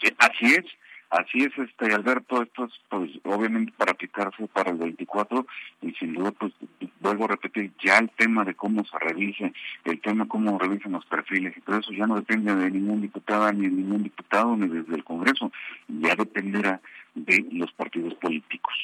[0.00, 0.64] Sí, Así es,
[1.10, 5.46] así es, este Alberto, esto es pues obviamente para aplicarse para el 24
[5.82, 6.52] y sin duda pues
[7.00, 9.52] vuelvo a repetir ya el tema de cómo se revise,
[9.84, 13.52] el tema cómo revisen los perfiles y todo eso ya no depende de ningún diputada
[13.52, 15.52] ni de ningún diputado ni desde el Congreso,
[15.88, 16.80] ya dependerá
[17.14, 18.74] de los partidos políticos.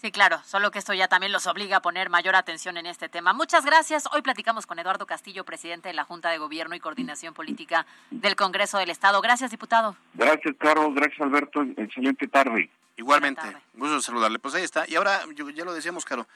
[0.00, 3.08] Sí, claro, solo que esto ya también los obliga a poner mayor atención en este
[3.08, 3.32] tema.
[3.32, 4.04] Muchas gracias.
[4.12, 8.36] Hoy platicamos con Eduardo Castillo, presidente de la Junta de Gobierno y Coordinación Política del
[8.36, 9.22] Congreso del Estado.
[9.22, 9.96] Gracias, diputado.
[10.12, 12.70] Gracias, Caro, gracias, Alberto, excelente tarde.
[12.98, 13.60] Igualmente, tarde.
[13.74, 14.38] gusto de saludarle.
[14.38, 14.84] Pues ahí está.
[14.86, 16.26] Y ahora, yo- ya lo decíamos, Caro,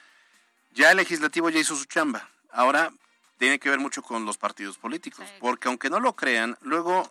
[0.73, 2.29] ya el legislativo ya hizo su chamba.
[2.53, 2.91] Ahora
[3.39, 5.35] tiene que ver mucho con los partidos políticos, Sí.
[5.39, 7.11] porque aunque no lo crean, luego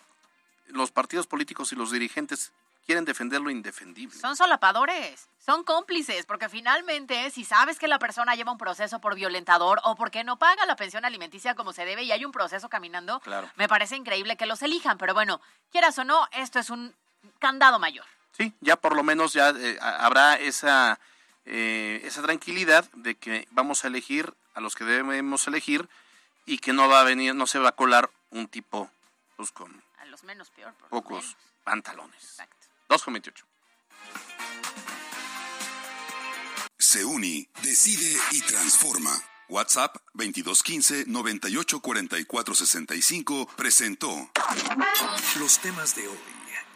[0.67, 2.51] los partidos políticos y los dirigentes
[2.89, 4.19] quieren defender lo indefendible.
[4.19, 9.13] Son solapadores, son cómplices, porque finalmente si sabes que la persona lleva un proceso por
[9.13, 12.67] violentador o porque no paga la pensión alimenticia como se debe y hay un proceso
[12.67, 13.47] caminando, Claro.
[13.57, 15.39] me parece increíble que los elijan, pero bueno,
[15.71, 16.95] quieras o no, esto es un
[17.37, 18.05] candado mayor.
[18.35, 20.99] Sí, ya por lo menos ya eh, ha- habrá esa,
[21.45, 25.87] eh, esa tranquilidad de que vamos a elegir a los que debemos elegir
[26.47, 28.89] y que no va a venir, no se va a colar un tipo
[29.37, 30.73] pues, con A los menos peor.
[30.73, 31.35] Por pocos menos.
[31.63, 32.23] pantalones.
[32.23, 32.55] Exacto.
[32.89, 33.45] 2 con 28.
[36.77, 39.11] Se uni, decide y transforma.
[39.47, 44.31] WhatsApp 2215 984465 presentó
[45.39, 46.17] Los temas de hoy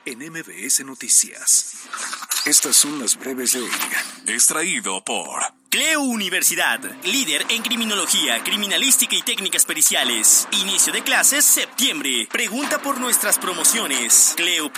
[0.05, 1.77] en MBS Noticias.
[2.45, 3.71] Estas son las breves de hoy.
[4.27, 5.41] Extraído por
[5.73, 10.47] Cleo Universidad, líder en criminología, criminalística y técnicas periciales.
[10.51, 12.27] Inicio de clases septiembre.
[12.31, 14.35] Pregunta por nuestras promociones.
[14.37, 14.77] cleo.edu.mx.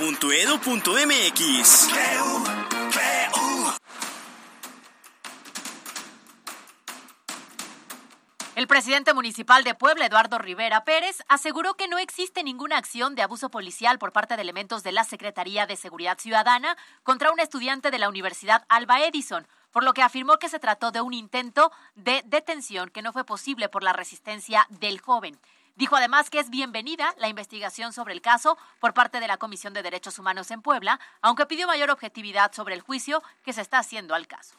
[8.56, 13.22] El presidente municipal de Puebla, Eduardo Rivera Pérez, aseguró que no existe ninguna acción de
[13.22, 17.92] abuso policial por parte de elementos de la Secretaría de Seguridad Ciudadana contra un estudiante
[17.92, 19.46] de la Universidad Alba Edison,
[19.76, 23.26] por lo que afirmó que se trató de un intento de detención que no fue
[23.26, 25.38] posible por la resistencia del joven.
[25.76, 29.74] Dijo además que es bienvenida la investigación sobre el caso por parte de la Comisión
[29.74, 33.80] de Derechos Humanos en Puebla, aunque pidió mayor objetividad sobre el juicio que se está
[33.80, 34.56] haciendo al caso.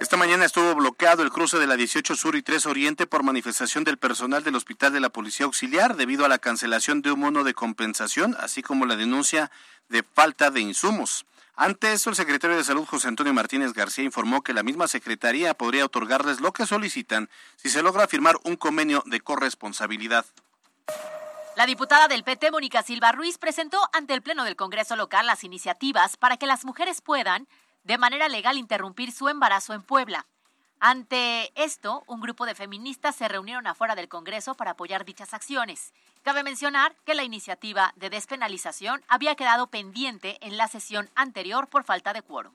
[0.00, 3.84] Esta mañana estuvo bloqueado el cruce de la 18 Sur y 3 Oriente por manifestación
[3.84, 7.44] del personal del Hospital de la Policía Auxiliar debido a la cancelación de un mono
[7.44, 9.50] de compensación, así como la denuncia
[9.90, 11.26] de falta de insumos.
[11.56, 15.54] Ante esto, el secretario de Salud, José Antonio Martínez García, informó que la misma Secretaría
[15.54, 20.26] podría otorgarles lo que solicitan si se logra firmar un convenio de corresponsabilidad.
[21.56, 25.44] La diputada del PT, Mónica Silva Ruiz, presentó ante el Pleno del Congreso local las
[25.44, 27.46] iniciativas para que las mujeres puedan,
[27.84, 30.26] de manera legal, interrumpir su embarazo en Puebla.
[30.80, 35.92] Ante esto, un grupo de feministas se reunieron afuera del Congreso para apoyar dichas acciones.
[36.24, 41.84] Cabe mencionar que la iniciativa de despenalización había quedado pendiente en la sesión anterior por
[41.84, 42.54] falta de quórum.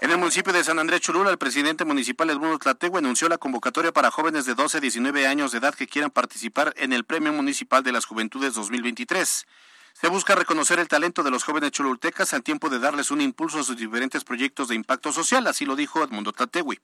[0.00, 3.90] En el municipio de San Andrés Cholula, el presidente municipal Edmundo Tlategua anunció la convocatoria
[3.90, 7.32] para jóvenes de 12 a 19 años de edad que quieran participar en el Premio
[7.32, 9.46] Municipal de las Juventudes 2023.
[9.92, 13.58] Se busca reconocer el talento de los jóvenes cholultecas al tiempo de darles un impulso
[13.58, 16.78] a sus diferentes proyectos de impacto social, así lo dijo Edmundo Tlategui.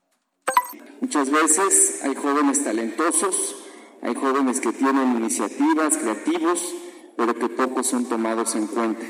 [0.99, 3.55] Muchas veces hay jóvenes talentosos,
[4.01, 6.73] hay jóvenes que tienen iniciativas, creativos,
[7.15, 9.05] pero que pocos son tomados en cuenta.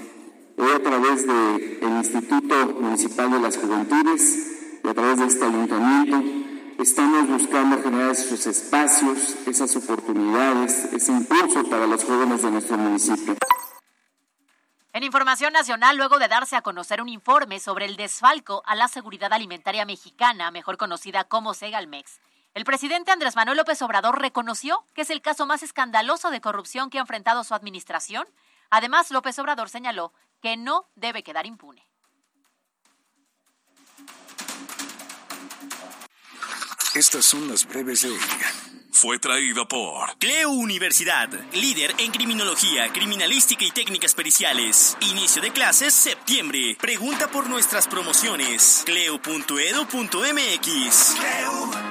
[0.58, 6.23] Hoy a través del Instituto Municipal de las Juventudes y a través de este ayuntamiento
[6.82, 13.36] estamos buscando generar esos espacios, esas oportunidades, ese impulso para los jóvenes de nuestro municipio.
[14.93, 18.88] En información nacional, luego de darse a conocer un informe sobre el desfalco a la
[18.88, 22.19] seguridad alimentaria mexicana, mejor conocida como Segalmex,
[22.58, 26.89] el presidente Andrés Manuel López Obrador reconoció que es el caso más escandaloso de corrupción
[26.89, 28.26] que ha enfrentado su administración.
[28.72, 31.88] Además, López Obrador señaló que no debe quedar impune.
[36.96, 38.20] Estas son las breves de hoy.
[38.91, 44.98] fue traído por Cleo Universidad, líder en criminología, criminalística y técnicas periciales.
[45.02, 46.76] Inicio de clases septiembre.
[46.80, 48.82] Pregunta por nuestras promociones.
[48.88, 49.28] cleo.edu.mx.
[51.20, 51.87] El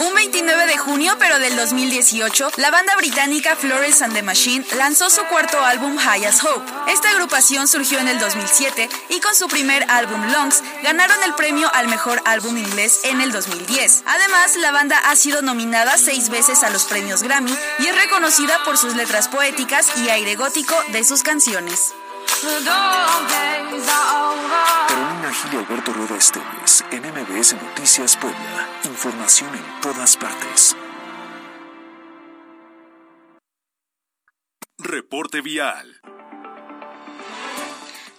[0.00, 5.08] Un 29 de junio, pero del 2018, la banda británica Florence and the Machine lanzó
[5.08, 6.68] su cuarto álbum High as Hope.
[6.88, 11.72] Esta agrupación surgió en el 2007 y con su primer álbum Longs ganaron el premio
[11.72, 14.02] al mejor álbum inglés en el 2010.
[14.04, 18.64] Además, la banda ha sido nominada seis veces a los premios Grammy y es reconocida
[18.64, 21.92] por sus letras poéticas y aire gótico de sus canciones.
[24.88, 28.68] Carolina Gil Alberto Rueda Esteves, en MBS Noticias Puebla.
[28.84, 30.76] Información en todas partes.
[34.78, 36.00] Reporte vial.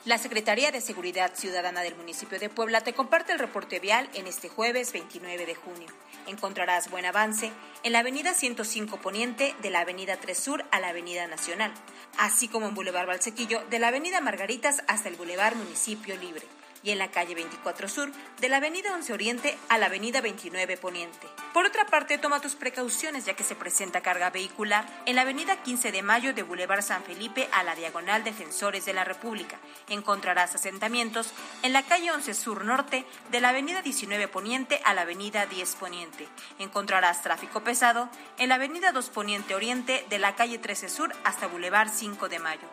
[0.05, 4.27] La Secretaría de Seguridad Ciudadana del municipio de Puebla te comparte el reporte vial en
[4.27, 5.87] este jueves 29 de junio.
[6.27, 10.89] Encontrarás buen avance en la avenida 105 Poniente de la avenida 3 Sur a la
[10.89, 11.71] avenida Nacional,
[12.17, 16.45] así como en Boulevard Valsequillo de la avenida Margaritas hasta el Boulevard Municipio Libre.
[16.84, 20.78] Y en la calle 24 Sur, de la avenida 11 Oriente a la avenida 29
[20.78, 21.28] Poniente.
[21.54, 25.62] Por otra parte, toma tus precauciones ya que se presenta carga vehicular en la avenida
[25.63, 29.58] 15 de Mayo de Boulevard San Felipe a la diagonal Defensores de la República.
[29.89, 35.02] Encontrarás asentamientos en la calle 11 Sur Norte de la avenida 19 Poniente a la
[35.02, 36.28] avenida 10 Poniente.
[36.60, 41.48] Encontrarás tráfico pesado en la avenida 2 Poniente Oriente de la calle 13 Sur hasta
[41.48, 42.67] Boulevard 5 de Mayo.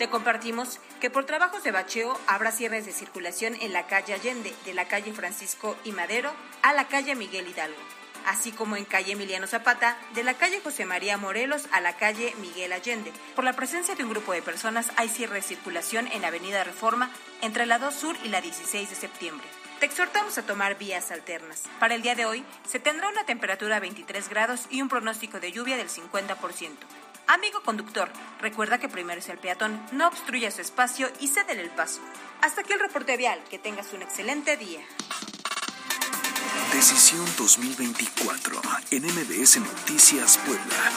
[0.00, 4.54] Te compartimos que por trabajos de bacheo habrá cierres de circulación en la calle Allende,
[4.64, 6.32] de la calle Francisco y Madero
[6.62, 7.76] a la calle Miguel Hidalgo,
[8.24, 12.34] así como en calle Emiliano Zapata, de la calle José María Morelos a la calle
[12.40, 13.12] Miguel Allende.
[13.36, 16.64] Por la presencia de un grupo de personas hay cierre de circulación en la avenida
[16.64, 17.10] Reforma
[17.42, 19.46] entre la 2 Sur y la 16 de septiembre.
[19.80, 21.64] Te exhortamos a tomar vías alternas.
[21.78, 25.40] Para el día de hoy se tendrá una temperatura de 23 grados y un pronóstico
[25.40, 26.70] de lluvia del 50%.
[27.32, 31.70] Amigo conductor, recuerda que primero es el peatón, no obstruya su espacio y cédele el
[31.70, 32.00] paso.
[32.42, 34.80] Hasta aquí el reporte vial, que tengas un excelente día.
[36.72, 40.90] Decisión 2024 en MBS Noticias Puebla.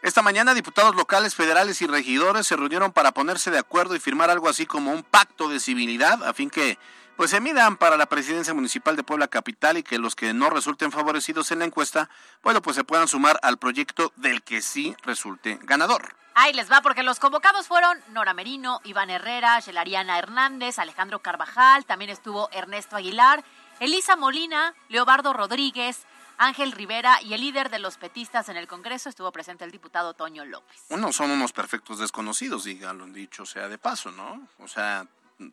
[0.00, 4.30] Esta mañana diputados locales, federales y regidores se reunieron para ponerse de acuerdo y firmar
[4.30, 6.78] algo así como un pacto de civilidad a fin que
[7.16, 10.50] pues se midan para la presidencia municipal de Puebla Capital y que los que no
[10.50, 12.10] resulten favorecidos en la encuesta,
[12.42, 16.14] bueno, pues se puedan sumar al proyecto del que sí resulte ganador.
[16.34, 21.86] Ahí les va, porque los convocados fueron Nora Merino, Iván Herrera, Gelariana Hernández, Alejandro Carvajal,
[21.86, 23.42] también estuvo Ernesto Aguilar,
[23.80, 26.04] Elisa Molina, Leobardo Rodríguez,
[26.36, 30.12] Ángel Rivera y el líder de los petistas en el Congreso estuvo presente el diputado
[30.12, 30.84] Toño López.
[30.90, 34.46] Bueno, son unos perfectos desconocidos, dígalo dicho sea de paso, ¿no?
[34.58, 35.06] O sea,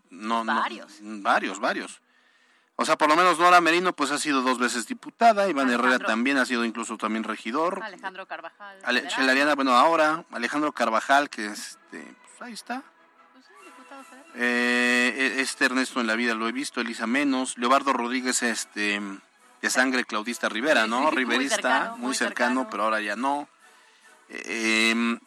[0.10, 1.00] no, varios.
[1.02, 2.02] varios, varios.
[2.76, 6.00] O sea, por lo menos Nora Merino pues ha sido dos veces diputada, Iván Herrera
[6.00, 7.84] también ha sido incluso también regidor.
[7.84, 8.80] Alejandro Carvajal.
[8.84, 12.82] Ale Chelariana, bueno, ahora Alejandro Carvajal, que este, pues ahí está.
[13.34, 14.04] Pues diputado
[14.36, 19.00] eh, este Ernesto en la vida lo he visto, Elisa Menos, Leobardo Rodríguez, este,
[19.62, 21.10] de sangre Claudista Rivera, ¿no?
[21.10, 22.70] Sí, Riverista, muy cercano, muy muy cercano, cercano.
[22.72, 23.48] pero ahora ya no.
[24.30, 25.20] Eh,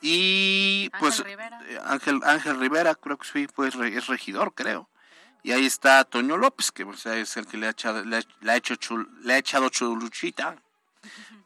[0.00, 1.60] y Ángel pues Rivera.
[1.68, 4.88] eh, Ángel, Ángel Rivera, creo que sí, pues es regidor, creo.
[5.42, 8.20] Y ahí está Toño López, que pues, es el que le ha echado, le ha,
[8.40, 10.56] le ha hecho chul- le ha echado chuluchita.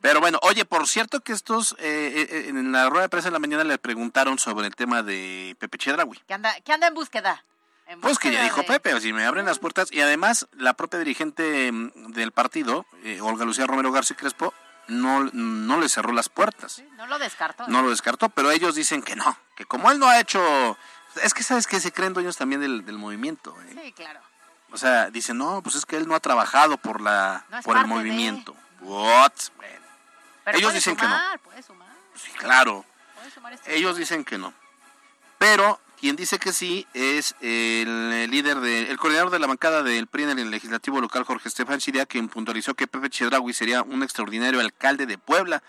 [0.00, 3.32] Pero bueno, oye, por cierto que estos, eh, eh, en la rueda de prensa de
[3.34, 6.18] la mañana le preguntaron sobre el tema de Pepe Chedraui.
[6.26, 7.44] Que anda, que anda en búsqueda.
[7.86, 9.92] En Pues que ya dijo de- Pepe, si me abren las puertas.
[9.92, 14.54] Y además, la propia dirigente mm, del partido, eh, Olga Lucía Romero García Crespo,
[14.88, 16.82] no, no le cerró las puertas.
[16.96, 17.64] No lo descarto.
[17.68, 20.76] No lo descartó, pero ellos dicen que no, que como él no ha hecho...
[21.22, 23.54] Es que sabes que se creen dueños también del, del movimiento.
[23.68, 23.76] ¿eh?
[23.84, 24.20] Sí, claro.
[24.70, 27.76] O sea, dicen, no, pues es que él no ha trabajado por la No por
[27.76, 27.88] el de.
[27.88, 28.56] movimiento.
[28.80, 29.32] What?
[29.56, 29.86] Bueno,
[30.44, 31.10] Pero Ellos dicen que no.
[31.10, 32.84] sumar, Puede sumar, sí, claro.
[33.14, 34.54] puede sumar este Ellos dicen que no.
[35.36, 40.08] Pero quien dice que sí es el líder de, el coordinador de la bancada del
[40.08, 44.02] PRI en el legislativo local, Jorge Estefan Chiria, quien puntualizó que Pepe Chedraui sería un
[44.02, 45.62] extraordinario alcalde de Puebla.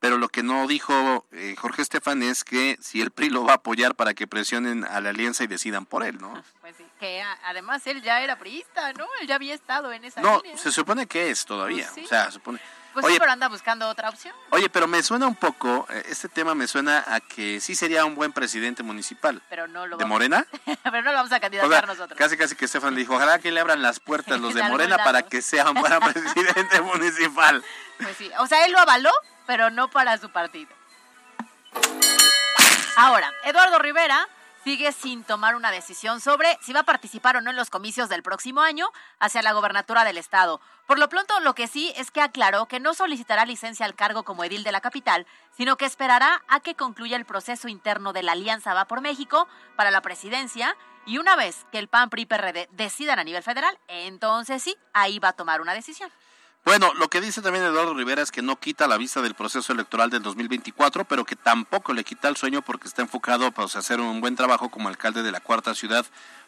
[0.00, 3.52] Pero lo que no dijo eh, Jorge Estefan es que si el PRI lo va
[3.52, 6.42] a apoyar para que presionen a la alianza y decidan por él, ¿no?
[6.60, 9.06] Pues sí, que a- además él ya era priista, ¿no?
[9.20, 10.58] Él ya había estado en esa No, línea.
[10.58, 11.84] se supone que es todavía.
[11.84, 12.04] Pues sí.
[12.04, 12.60] O sea, se supone.
[13.00, 14.34] Pues Oye, sí, pero anda buscando otra opción.
[14.50, 18.04] Oye, pero me suena un poco, eh, este tema me suena a que sí sería
[18.04, 19.40] un buen presidente municipal.
[19.48, 20.46] Pero no lo ¿De vamos- Morena?
[20.82, 22.18] pero no lo vamos a O candidatar sea, nosotros.
[22.18, 24.96] casi casi que Estefan le dijo, ojalá que le abran las puertas los De Morena
[24.98, 27.62] para que sea un buen presidente municipal.
[28.02, 29.10] Pues sí, o sea, él lo avaló,
[29.46, 30.70] pero no para su partido.
[32.96, 34.28] Ahora, Eduardo Rivera
[34.68, 38.10] sigue sin tomar una decisión sobre si va a participar o no en los comicios
[38.10, 40.60] del próximo año hacia la gobernatura del estado.
[40.86, 44.24] Por lo pronto, lo que sí es que aclaró que no solicitará licencia al cargo
[44.24, 45.26] como edil de la capital,
[45.56, 49.48] sino que esperará a que concluya el proceso interno de la Alianza Va por México
[49.74, 50.76] para la presidencia
[51.06, 55.18] y una vez que el PAN, PRI, PRD decidan a nivel federal, entonces sí, ahí
[55.18, 56.10] va a tomar una decisión.
[56.64, 59.72] Bueno, lo que dice también Eduardo Rivera es que no quita la vista del proceso
[59.72, 63.78] electoral del 2024, pero que tampoco le quita el sueño porque está enfocado pues, a
[63.78, 66.04] hacer un buen trabajo como alcalde de la cuarta ciudad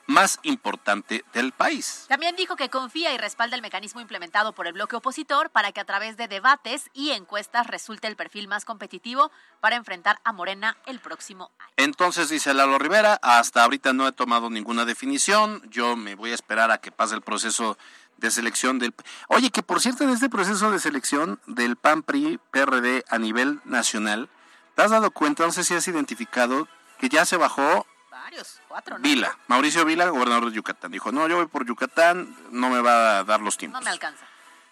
[0.07, 2.07] más importante del país.
[2.09, 5.81] También dijo que confía y respalda el mecanismo implementado por el bloque opositor para que
[5.81, 10.77] a través de debates y encuestas resulte el perfil más competitivo para enfrentar a Morena
[10.87, 11.70] el próximo año.
[11.77, 16.35] Entonces dice Lalo Rivera, hasta ahorita no he tomado ninguna definición, yo me voy a
[16.35, 17.79] esperar a que pase el proceso
[18.20, 18.94] de selección del...
[19.28, 23.61] Oye, que por cierto en este proceso de selección del PAN PRI PRD a nivel
[23.64, 24.28] nacional,
[24.76, 28.98] ¿te has dado cuenta, no sé si has identificado, que ya se bajó Varios, cuatro,
[28.98, 29.02] ¿no?
[29.02, 30.92] Vila, Mauricio Vila, gobernador de Yucatán?
[30.92, 33.83] Dijo, no, yo voy por Yucatán, no me va a dar los No tiempos.
[33.83, 34.24] me alcanza.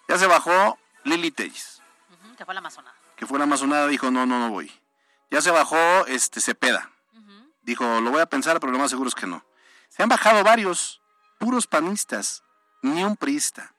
[0.06, 1.82] Ya se bajó Lili Telles,
[2.12, 2.94] Ujú, que fue la amazonada.
[3.16, 4.70] que fue la amazonada, dijo, no, no, no voy.
[5.30, 6.90] Ya se bajó este Cepeda.
[7.62, 9.44] Dijo, lo voy a pensar, pero lo más seguro es que no.
[9.90, 11.03] Se han bajado varios,
[11.38, 12.42] puros panistas,
[12.83, 13.72] ni un priista.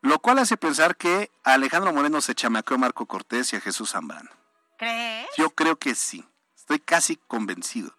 [0.00, 3.60] Lo cual hace pensar que a Alejandro Moreno se chamaqueó a Marco Cortés y a
[3.60, 4.30] Jesús Zambrano.
[4.76, 5.28] ¿Crees?
[5.36, 6.24] Yo creo que sí.
[6.56, 7.94] Estoy casi convencido.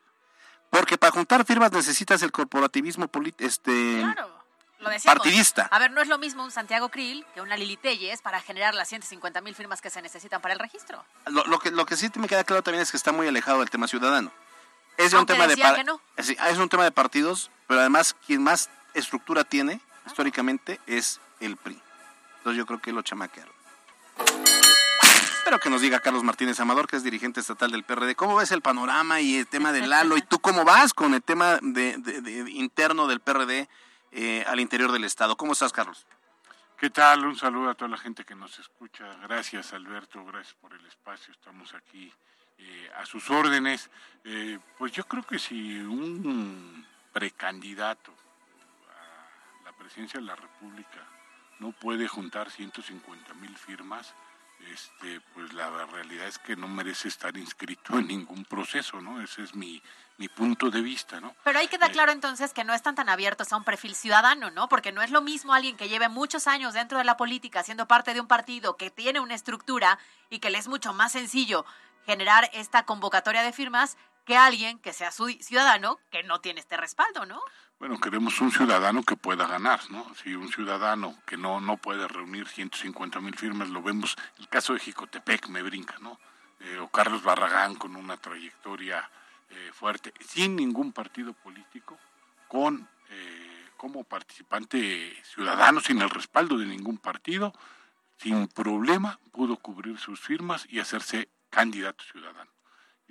[0.70, 4.44] Porque para juntar firmas necesitas el corporativismo este, claro,
[4.80, 5.68] lo partidista.
[5.72, 8.74] A ver, no es lo mismo un Santiago Krill que una Lili Telles para generar
[8.74, 11.06] las 150 mil firmas que se necesitan para el registro.
[11.28, 13.60] Lo, lo, que, lo que sí me queda claro también es que está muy alejado
[13.60, 14.32] del tema ciudadano.
[14.98, 16.02] Es un tema de que no.
[16.18, 21.58] es, es un tema de partidos, pero además quien más estructura tiene históricamente es el
[21.58, 21.80] PRI.
[22.38, 23.54] Entonces yo creo que lo chamaquearon.
[25.44, 28.52] Espero que nos diga Carlos Martínez Amador, que es dirigente estatal del PRD, ¿cómo ves
[28.52, 30.16] el panorama y el tema del Lalo?
[30.16, 33.68] ¿Y tú cómo vas con el tema de, interno del PRD
[34.14, 35.36] eh, al interior del Estado?
[35.36, 36.06] ¿Cómo estás, Carlos?
[36.78, 37.26] ¿Qué tal?
[37.26, 39.06] Un saludo a toda la gente que nos escucha.
[39.24, 40.24] Gracias, Alberto.
[40.26, 41.34] Gracias por el espacio.
[41.34, 42.12] Estamos aquí
[42.58, 43.90] eh, a sus órdenes.
[44.24, 48.14] Eh, pues yo creo que si un precandidato
[49.74, 51.08] la presidencia de la República
[51.60, 54.14] no puede juntar 150 mil firmas,
[54.72, 59.22] este, pues la realidad es que no merece estar inscrito en ningún proceso, ¿no?
[59.22, 59.82] Ese es mi,
[60.18, 61.36] mi punto de vista, ¿no?
[61.44, 64.52] Pero ahí queda eh, claro entonces que no están tan abiertos a un perfil ciudadano,
[64.52, 64.70] ¿no?
[64.70, 67.88] Porque no es lo mismo alguien que lleve muchos años dentro de la política, siendo
[67.88, 70.00] parte de un partido que tiene una estructura
[70.30, 71.66] y que le es mucho más sencillo
[72.06, 77.26] generar esta convocatoria de firmas que alguien que sea ciudadano que no tiene este respaldo,
[77.26, 77.42] ¿no?
[77.84, 80.10] Bueno, queremos un ciudadano que pueda ganar, ¿no?
[80.16, 84.72] Si un ciudadano que no, no puede reunir 150 mil firmas, lo vemos, el caso
[84.72, 86.18] de Jicotepec me brinca, ¿no?
[86.62, 89.10] Eh, o Carlos Barragán con una trayectoria
[89.50, 92.00] eh, fuerte, sin ningún partido político,
[92.48, 97.52] con eh, como participante ciudadano, sin el respaldo de ningún partido,
[98.16, 102.50] sin problema pudo cubrir sus firmas y hacerse candidato ciudadano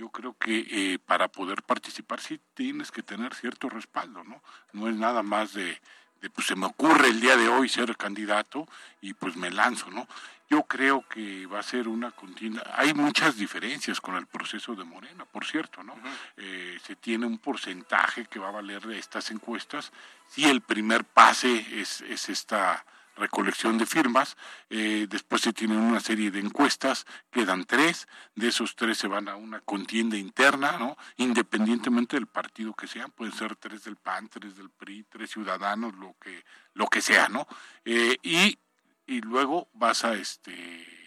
[0.03, 4.43] yo creo que eh, para poder participar sí tienes que tener cierto respaldo, ¿no?
[4.73, 5.81] No es nada más de,
[6.21, 8.67] de, pues se me ocurre el día de hoy ser candidato
[9.01, 10.09] y pues me lanzo, ¿no?
[10.51, 12.65] Yo creo que va a ser una contienda.
[12.77, 15.95] Hay muchas diferencias con el proceso de Morena, por cierto, ¿no?
[16.37, 19.93] Eh, se tiene un porcentaje que va a valer de estas encuestas.
[20.29, 22.85] Si el primer pase es, es esta
[23.17, 24.37] recolección de firmas,
[24.71, 29.29] eh, después se tienen una serie de encuestas, quedan tres, de esos tres se van
[29.29, 30.97] a una contienda interna, ¿no?
[31.17, 35.95] independientemente del partido que sean, pueden ser tres del PAN, tres del PRI, tres ciudadanos,
[35.97, 36.45] lo que,
[36.75, 37.47] lo que sea, ¿no?
[37.85, 38.59] Eh, y,
[39.07, 41.03] y luego vas a este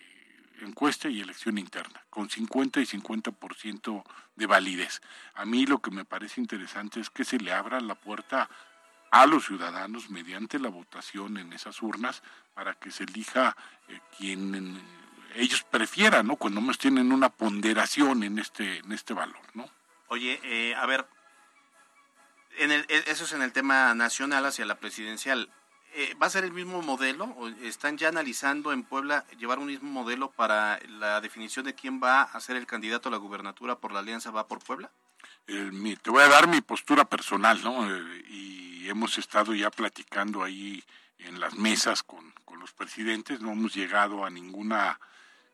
[0.61, 4.03] encuesta y elección interna, con 50 y 50%
[4.35, 5.01] de validez.
[5.33, 8.49] A mí lo que me parece interesante es que se le abra la puerta
[9.16, 12.22] a los ciudadanos mediante la votación en esas urnas
[12.53, 13.55] para que se elija
[13.88, 14.78] eh, quien
[15.36, 16.36] ellos prefieran, ¿no?
[16.36, 19.70] Cuando más tienen una ponderación en este en este valor, ¿no?
[20.09, 21.07] Oye, eh, a ver,
[22.57, 25.49] en el, e, eso es en el tema nacional hacia la presidencial.
[25.93, 27.24] Eh, ¿Va a ser el mismo modelo?
[27.38, 32.01] ¿O ¿Están ya analizando en Puebla llevar un mismo modelo para la definición de quién
[32.03, 34.91] va a ser el candidato a la gubernatura por la Alianza Va por Puebla?
[35.45, 37.88] te voy a dar mi postura personal, ¿no?
[38.28, 40.83] y hemos estado ya platicando ahí
[41.19, 44.99] en las mesas con, con los presidentes, no hemos llegado a ninguna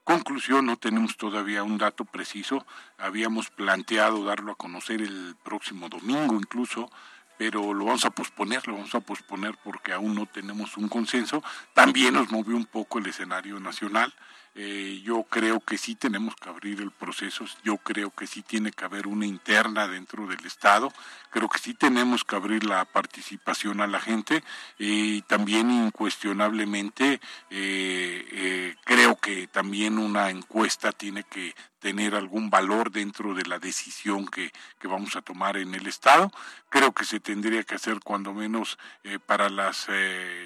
[0.04, 2.66] conclusión, no tenemos todavía un dato preciso,
[2.98, 6.90] habíamos planteado darlo a conocer el próximo domingo incluso,
[7.38, 11.44] pero lo vamos a posponer, lo vamos a posponer porque aún no tenemos un consenso.
[11.74, 14.14] También nos movió un poco el escenario nacional.
[14.54, 18.72] Eh, yo creo que sí tenemos que abrir el proceso, yo creo que sí tiene
[18.72, 20.92] que haber una interna dentro del Estado,
[21.30, 24.44] creo que sí tenemos que abrir la participación a la gente
[24.78, 32.92] y también incuestionablemente eh, eh, creo que también una encuesta tiene que tener algún valor
[32.92, 36.32] dentro de la decisión que, que vamos a tomar en el Estado.
[36.70, 38.78] Creo que se tendría que hacer cuando menos
[39.26, 39.88] para las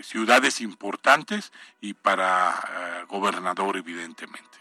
[0.02, 1.52] ciudades importantes
[1.82, 3.95] y para eh, gobernador, evidentemente.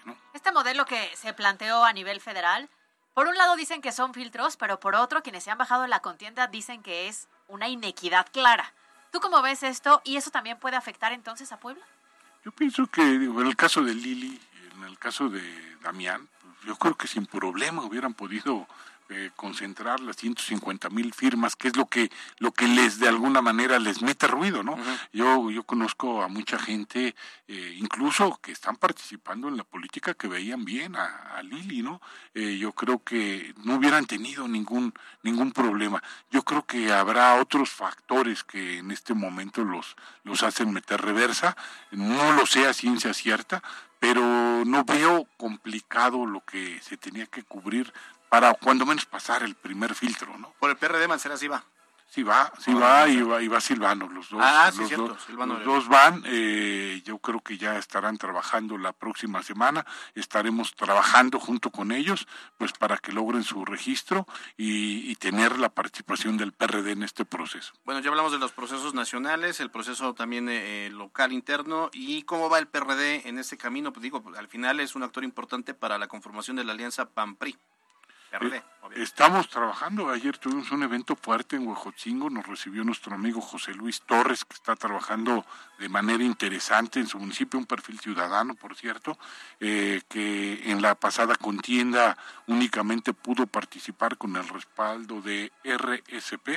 [0.05, 0.17] ¿No?
[0.33, 2.69] Este modelo que se planteó a nivel federal,
[3.15, 5.91] por un lado dicen que son filtros, pero por otro, quienes se han bajado en
[5.91, 8.73] la contienda dicen que es una inequidad clara.
[9.13, 10.01] ¿Tú cómo ves esto?
[10.05, 11.85] ¿Y eso también puede afectar entonces a Puebla?
[12.45, 14.41] Yo pienso que en el caso de Lili,
[14.75, 16.29] en el caso de Damián,
[16.67, 18.67] yo creo que sin problema hubieran podido
[19.11, 23.43] eh, concentrar las 150 mil firmas, que es lo que lo que les de alguna
[23.43, 24.79] manera les mete ruido, ¿no?
[25.13, 27.15] Yo yo conozco a mucha gente,
[27.47, 32.01] eh, incluso que están participando en la política que veían bien a, Lili, ¿no?
[32.33, 36.03] Eh, yo creo que no hubieran tenido ningún ningún problema.
[36.31, 41.59] Yo creo que habrá otros factores que en este momento los los hacen meter reversa.
[41.91, 43.63] No lo sé a ciencia cierta,
[44.05, 47.91] pero no veo complicado lo que se tenía que cubrir
[48.29, 50.53] para cuando menos pasar el primer filtro, ¿no?
[50.61, 51.65] Por el PRD Mancera sí va.
[52.15, 54.41] Sí va, sí va y, va y va Silvano, los dos.
[54.41, 58.19] Ah, sí, los, cierto, dos, Silvano los dos van, eh, yo creo que ya estarán
[58.19, 59.85] trabajando la próxima semana,
[60.15, 65.71] estaremos trabajando junto con ellos, pues para que logren su registro y, y tener la
[65.71, 67.73] participación del PRD en este proceso.
[67.85, 72.49] Bueno, ya hablamos de los procesos nacionales, el proceso también eh, local interno y cómo
[72.49, 73.93] va el PRD en este camino.
[73.93, 77.59] Pues digo, al final es un actor importante para la conformación de la alianza PAN-PRI.
[78.39, 79.03] PRD, Eh, obviamente.
[79.03, 84.03] Estamos trabajando, ayer tuvimos un evento fuerte en Huejotzingo, nos recibió nuestro amigo José Luis
[84.03, 85.45] Torres, que está trabajando
[85.79, 89.19] de manera interesante en su municipio, un perfil ciudadano, por cierto,
[89.61, 92.17] eh, que en la pasada contienda
[92.47, 96.49] únicamente pudo participar con el respaldo de RSP,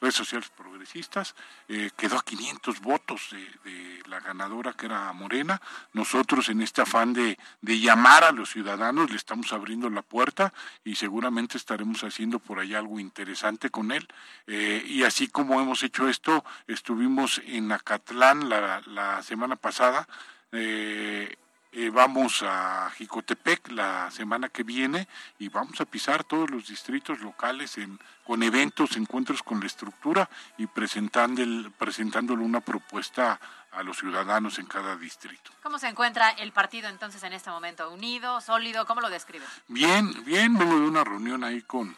[0.00, 1.34] Redes Sociales Progresistas,
[1.68, 5.60] eh, quedó a 500 votos de, de la ganadora que era Morena.
[5.92, 10.52] Nosotros en este afán de, llamar a los ciudadanos le estamos abriendo la puerta
[10.84, 14.06] y seguramente estaremos haciendo por allá algo interesante con él.
[14.46, 20.06] Eh, y así como hemos hecho esto, estuvimos en Acatlán la, la semana pasada.
[20.52, 21.36] eh,
[21.72, 25.08] eh, vamos a Jicotepec la semana que viene
[25.38, 30.28] y vamos a pisar todos los distritos locales en, con eventos, encuentros con la estructura
[30.56, 31.42] y presentando
[31.78, 33.40] presentándole una propuesta
[33.72, 35.50] a los ciudadanos en cada distrito.
[35.62, 37.90] ¿Cómo se encuentra el partido entonces en este momento?
[37.90, 38.86] ¿Unido, sólido?
[38.86, 39.44] ¿Cómo lo describe?
[39.68, 41.94] Bien, bien, vengo de una reunión ahí con,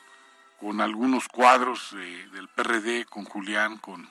[0.60, 4.10] con algunos cuadros eh, del PRD, con Julián, con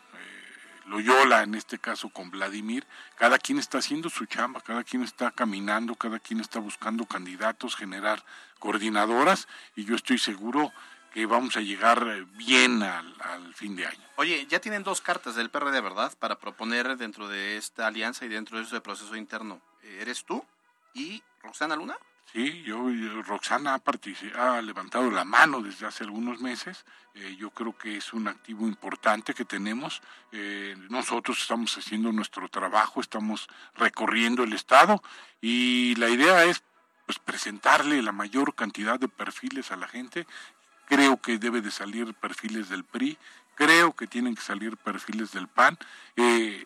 [0.88, 2.86] Loyola, en este caso con Vladimir.
[3.16, 7.76] Cada quien está haciendo su chamba, cada quien está caminando, cada quien está buscando candidatos,
[7.76, 8.24] generar
[8.60, 10.72] coordinadoras y yo estoy seguro
[11.14, 14.06] que vamos a llegar eh, bien al, fin de año.
[14.18, 16.14] Oye, ya tienen dos cartas del PRD, ¿verdad?
[16.20, 19.62] Para proponer dentro de esta alianza y dentro de ese proceso interno.
[20.00, 20.46] ¿Eres tú
[20.94, 21.98] y Roxana Luna?
[22.34, 22.89] Sí, yo,
[23.23, 26.86] Roxana ha, ha levantado la mano desde hace algunos meses.
[27.13, 30.01] Eh, yo creo que es un activo importante que tenemos.
[30.34, 35.01] Eh, nosotros estamos haciendo nuestro trabajo, estamos recorriendo el estado
[35.41, 36.63] y la idea es
[37.05, 40.28] pues presentarle la mayor cantidad de perfiles a la gente.
[40.86, 43.17] Creo que debe de salir perfiles del PRI,
[43.55, 45.78] creo que tienen que salir perfiles del PAN.
[46.17, 46.65] Eh,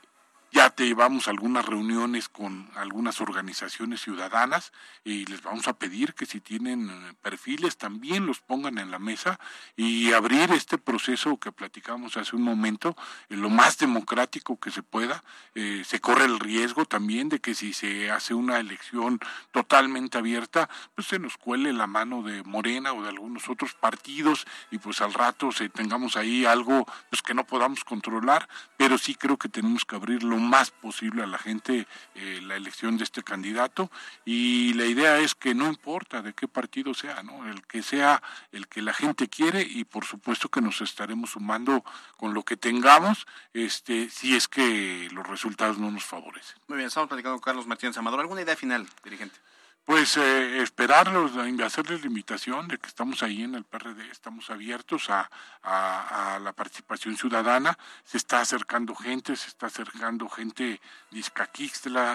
[0.52, 4.74] ya te llevamos algunas reuniones con algunas organizaciones ciudadanas
[5.06, 9.00] y les vamos a pedir que si tienen eh, perfiles también los pongan en la
[9.00, 9.40] mesa
[9.78, 12.98] y abrir este proceso que platicamos hace un momento
[13.30, 15.24] lo más democrático que se pueda.
[15.56, 19.20] Eh, se corre el riesgo también de que si se hace una elección
[19.52, 24.46] totalmente abierta, pues se nos cuele la mano de Morena o de algunos otros partidos
[24.70, 29.16] y pues al rato se tengamos ahí algo pues que no podamos controlar, pero sí
[29.16, 33.04] creo que tenemos que abrir lo más posible a la gente eh, la elección de
[33.04, 33.90] este candidato
[34.26, 37.50] y la idea es que no importa de qué partido sea, ¿no?
[37.50, 38.22] El que sea
[38.52, 41.84] el que la gente quiere y por supuesto que nos estaremos sumando
[42.18, 46.58] con lo que tengamos, este, si es que los resultados no nos favorecen.
[46.68, 48.22] Muy bien, estamos platicando con Carlos Martínez Amador.
[48.22, 49.38] ¿Alguna idea final, dirigente?
[49.84, 51.32] Pues eh, esperarlos,
[51.64, 55.30] hacerles la invitación de que estamos ahí en el PRD, estamos abiertos a,
[55.64, 60.80] la participación ciudadana, se está acercando gente, se está acercando gente
[61.12, 61.20] de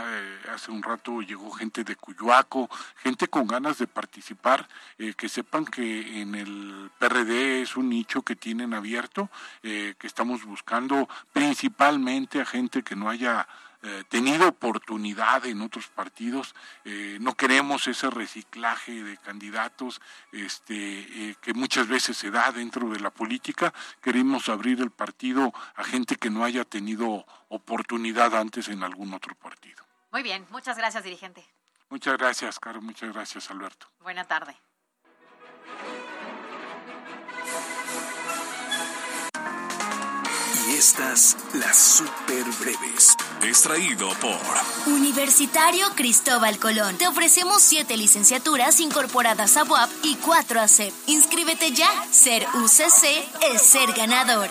[0.06, 2.68] eh, hace un rato llegó gente de Cuyoaco,
[3.02, 8.22] gente con ganas de participar, eh, que sepan que en el PRD es un nicho
[8.22, 9.28] que tienen abierto,
[9.62, 13.46] eh, que estamos buscando principalmente a gente que no haya
[13.86, 16.56] eh, tenido oportunidad en otros partidos.
[16.84, 20.00] Eh, no queremos ese reciclaje de candidatos
[20.32, 23.72] este, eh, que muchas veces se da dentro de la política.
[24.02, 29.36] Queremos abrir el partido a gente que no haya tenido oportunidad antes en algún otro
[29.36, 29.84] partido.
[30.10, 31.46] Muy bien, muchas gracias, dirigente.
[31.88, 32.82] Muchas gracias, Caro.
[32.82, 33.86] Muchas gracias, Alberto.
[34.00, 34.56] Buena tarde.
[40.68, 43.16] Y estas las super breves.
[43.42, 46.96] Extraído por Universitario Cristóbal Colón.
[46.98, 50.92] Te ofrecemos siete licenciaturas incorporadas a UAP y cuatro a CEP.
[51.06, 51.88] Inscríbete ya.
[52.10, 54.48] Ser UCC es ser ganador.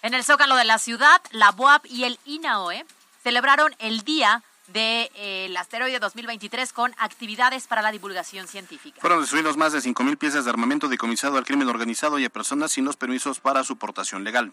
[0.00, 2.86] En el Zócalo de la ciudad, la BOAP y el INAOE
[3.22, 9.00] celebraron el Día del Asteroide 2023 con actividades para la divulgación científica.
[9.00, 12.72] Fueron destruidos más de 5.000 piezas de armamento decomisado al crimen organizado y a personas
[12.72, 14.52] sin los permisos para su portación legal.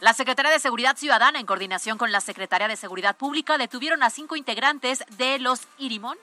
[0.00, 4.10] La Secretaría de Seguridad Ciudadana, en coordinación con la Secretaría de Seguridad Pública, detuvieron a
[4.10, 6.18] cinco integrantes de los Irimón,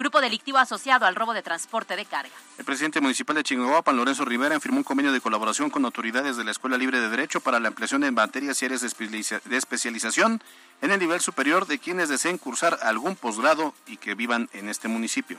[0.00, 2.32] grupo delictivo asociado al robo de transporte de carga.
[2.56, 6.44] El presidente municipal de Chingahuapan, Lorenzo Rivera, firmó un convenio de colaboración con autoridades de
[6.44, 10.42] la Escuela Libre de Derecho para la ampliación de materias y áreas de especialización
[10.80, 14.88] en el nivel superior de quienes deseen cursar algún posgrado y que vivan en este
[14.88, 15.38] municipio.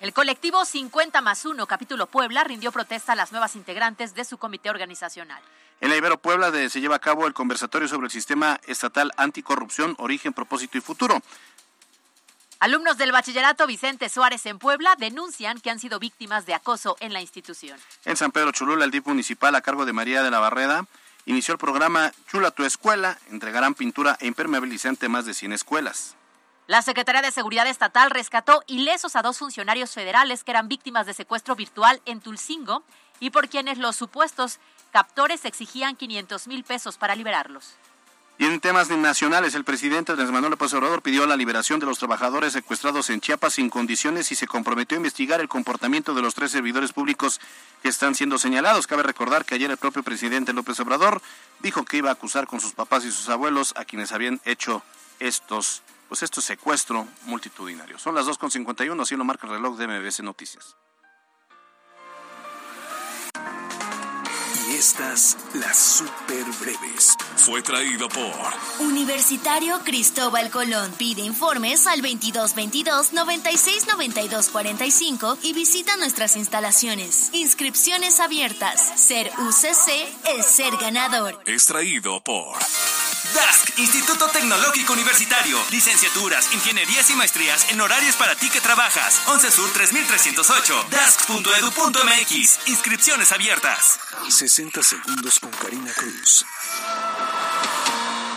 [0.00, 4.38] El colectivo 50 más 1, capítulo Puebla, rindió protesta a las nuevas integrantes de su
[4.38, 5.42] comité organizacional.
[5.82, 9.12] En la Ibero Puebla de- se lleva a cabo el conversatorio sobre el sistema estatal
[9.18, 11.20] anticorrupción, origen, propósito y futuro.
[12.60, 17.14] Alumnos del bachillerato Vicente Suárez en Puebla denuncian que han sido víctimas de acoso en
[17.14, 17.80] la institución.
[18.04, 20.84] En San Pedro Cholula, el DIF municipal a cargo de María de la Barreda
[21.24, 23.16] inició el programa Chula tu escuela.
[23.30, 26.16] Entregarán pintura e impermeabilizante a más de 100 escuelas.
[26.66, 31.14] La Secretaría de Seguridad Estatal rescató ilesos a dos funcionarios federales que eran víctimas de
[31.14, 32.84] secuestro virtual en Tulcingo
[33.20, 34.58] y por quienes los supuestos
[34.92, 37.76] captores exigían 500 mil pesos para liberarlos.
[38.40, 41.98] Y en temas nacionales, el presidente Andrés Manuel López Obrador pidió la liberación de los
[41.98, 46.34] trabajadores secuestrados en Chiapas sin condiciones y se comprometió a investigar el comportamiento de los
[46.34, 47.38] tres servidores públicos
[47.82, 48.86] que están siendo señalados.
[48.86, 51.20] Cabe recordar que ayer el propio presidente López Obrador
[51.58, 54.82] dijo que iba a acusar con sus papás y sus abuelos a quienes habían hecho
[55.18, 58.00] estos, pues estos secuestro multitudinarios.
[58.00, 60.76] Son las 2.51, así lo marca el reloj de MBS Noticias.
[64.80, 67.14] Estas, las super breves.
[67.36, 75.98] Fue traído por Universitario Cristóbal Colón pide informes al 2222 96 92 45 y visita
[75.98, 77.28] nuestras instalaciones.
[77.34, 78.80] Inscripciones abiertas.
[78.98, 81.38] Ser UCC es ser ganador.
[81.44, 82.56] Es traído por
[83.34, 85.58] DASC, Instituto Tecnológico Universitario.
[85.70, 89.20] Licenciaturas, ingenierías y maestrías en horarios para ti que trabajas.
[89.26, 90.86] 11 Sur 3308.
[90.90, 92.68] DASC.edu.mx.
[92.68, 94.00] Inscripciones abiertas.
[94.28, 96.46] 60 segundos con Karina Cruz.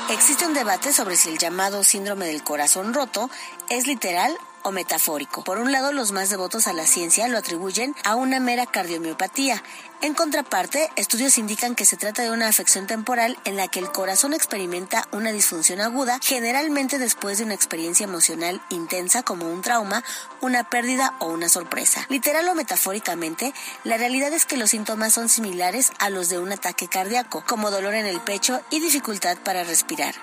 [0.10, 3.30] Existe un debate sobre si el llamado síndrome del corazón roto
[3.70, 5.44] es literal o metafórico.
[5.44, 9.62] Por un lado, los más devotos a la ciencia lo atribuyen a una mera cardiomiopatía.
[10.02, 13.92] En contraparte, estudios indican que se trata de una afección temporal en la que el
[13.92, 20.04] corazón experimenta una disfunción aguda, generalmente después de una experiencia emocional intensa como un trauma,
[20.42, 22.06] una pérdida o una sorpresa.
[22.10, 23.54] Literal o metafóricamente,
[23.84, 27.72] la realidad es que los síntomas son similares a los de un ataque cardíaco, como
[27.72, 30.16] dolor en el pecho y dificultad para respirar.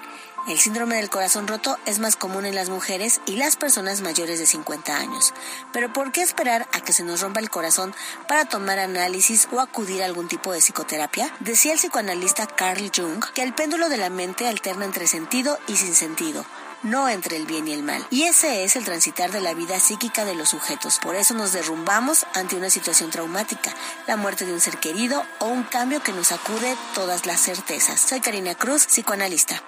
[0.49, 4.39] El síndrome del corazón roto es más común en las mujeres y las personas mayores
[4.39, 5.35] de 50 años.
[5.73, 7.95] Pero ¿por qué esperar a que se nos rompa el corazón
[8.27, 11.31] para tomar análisis o acudir a algún tipo de psicoterapia?
[11.41, 15.77] Decía el psicoanalista Carl Jung que el péndulo de la mente alterna entre sentido y
[15.77, 16.45] sin sentido
[16.83, 18.07] no entre el bien y el mal.
[18.11, 20.99] Y ese es el transitar de la vida psíquica de los sujetos.
[21.03, 23.71] Por eso nos derrumbamos ante una situación traumática,
[24.07, 28.01] la muerte de un ser querido o un cambio que nos sacude todas las certezas.
[28.01, 29.63] Soy Karina Cruz, psicoanalista.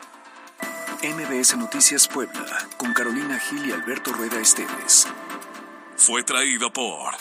[1.02, 5.08] MBS Noticias Puebla, con Carolina Gil y Alberto Rueda Esteves.
[5.96, 7.12] Fue traído por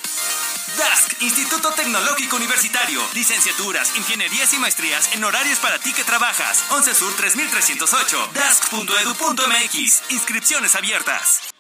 [0.78, 3.02] DASC, Instituto Tecnológico Universitario.
[3.16, 6.64] Licenciaturas, ingenierías y maestrías en horarios para ti que trabajas.
[6.70, 8.30] 11 Sur 3308.
[8.34, 10.12] DASC.edu.mx.
[10.12, 11.51] Inscripciones abiertas.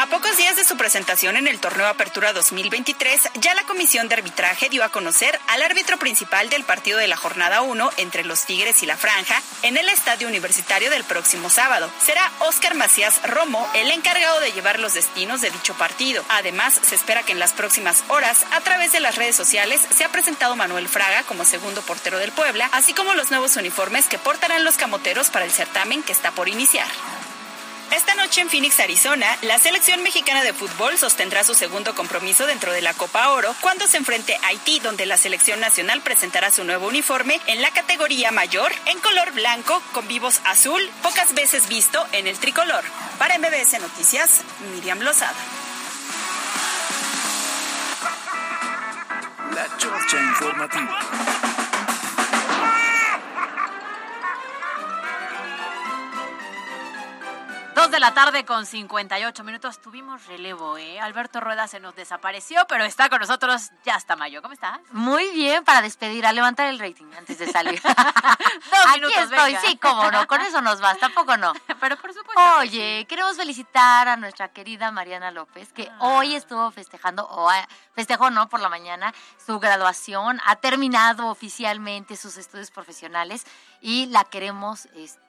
[0.00, 4.14] A pocos días de su presentación en el torneo Apertura 2023, ya la Comisión de
[4.14, 8.44] Arbitraje dio a conocer al árbitro principal del partido de la jornada 1 entre los
[8.44, 11.90] Tigres y la Franja en el Estadio Universitario del próximo sábado.
[12.00, 16.24] Será Óscar Macías Romo el encargado de llevar los destinos de dicho partido.
[16.28, 20.04] Además, se espera que en las próximas horas, a través de las redes sociales, se
[20.04, 24.18] ha presentado Manuel Fraga como segundo portero del Puebla, así como los nuevos uniformes que
[24.18, 26.86] portarán los camoteros para el certamen que está por iniciar.
[27.90, 32.70] Esta noche en Phoenix, Arizona, la selección mexicana de fútbol sostendrá su segundo compromiso dentro
[32.72, 36.64] de la Copa Oro cuando se enfrente a Haití, donde la selección nacional presentará su
[36.64, 42.06] nuevo uniforme en la categoría mayor en color blanco con vivos azul, pocas veces visto
[42.12, 42.84] en el tricolor.
[43.18, 44.42] Para MBS Noticias,
[44.74, 45.34] Miriam Lozada.
[49.54, 51.37] La Chorcha Informativa.
[57.88, 59.80] Dos de la tarde con 58 minutos.
[59.80, 61.00] Tuvimos relevo, ¿eh?
[61.00, 64.42] Alberto Rueda se nos desapareció, pero está con nosotros ya hasta mayo.
[64.42, 64.78] ¿Cómo estás?
[64.90, 67.80] Muy bien, para despedir, a levantar el rating antes de salir.
[67.82, 67.94] Dos
[68.88, 69.60] Aquí minutos, estoy, venga.
[69.62, 71.54] sí, cómo no, con eso nos basta, tampoco no.
[71.80, 72.34] Pero por supuesto.
[72.34, 75.96] que Oye, queremos felicitar a nuestra querida Mariana López, que Ah.
[76.00, 78.50] hoy estuvo festejando, o ah, festejó, ¿no?
[78.50, 79.14] Por la mañana,
[79.46, 83.46] su graduación, ha terminado oficialmente sus estudios profesionales
[83.80, 85.20] y la queremos, este,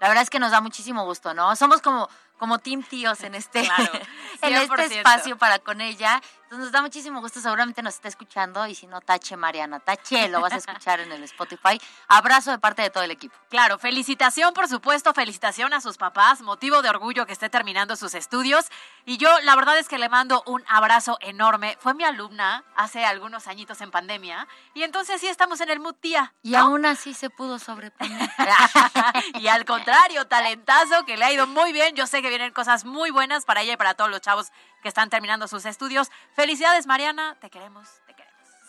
[0.00, 1.54] la verdad es que nos da muchísimo gusto, ¿no?
[1.56, 3.90] Somos como, como team tíos en este, Claro,
[4.42, 4.90] en este 100%.
[4.98, 6.20] espacio para con ella.
[6.52, 10.28] Entonces nos da muchísimo gusto, seguramente nos está escuchando y si no, tache Mariana, tache,
[10.28, 11.80] lo vas a escuchar en el Spotify.
[12.08, 13.34] Abrazo de parte de todo el equipo.
[13.48, 18.12] Claro, felicitación, por supuesto, felicitación a sus papás, motivo de orgullo que esté terminando sus
[18.12, 18.66] estudios.
[19.06, 21.78] Y yo, la verdad es que le mando un abrazo enorme.
[21.80, 25.94] Fue mi alumna hace algunos añitos en pandemia y entonces sí estamos en el mood
[25.94, 26.34] tía.
[26.42, 28.28] Y aún así se pudo sobreponer.
[29.40, 31.96] y al contrario, talentazo, que le ha ido muy bien.
[31.96, 34.88] Yo sé que vienen cosas muy buenas para ella y para todos los chavos que
[34.88, 36.10] están terminando sus estudios.
[36.42, 38.01] Felicidades, Mariana, te queremos.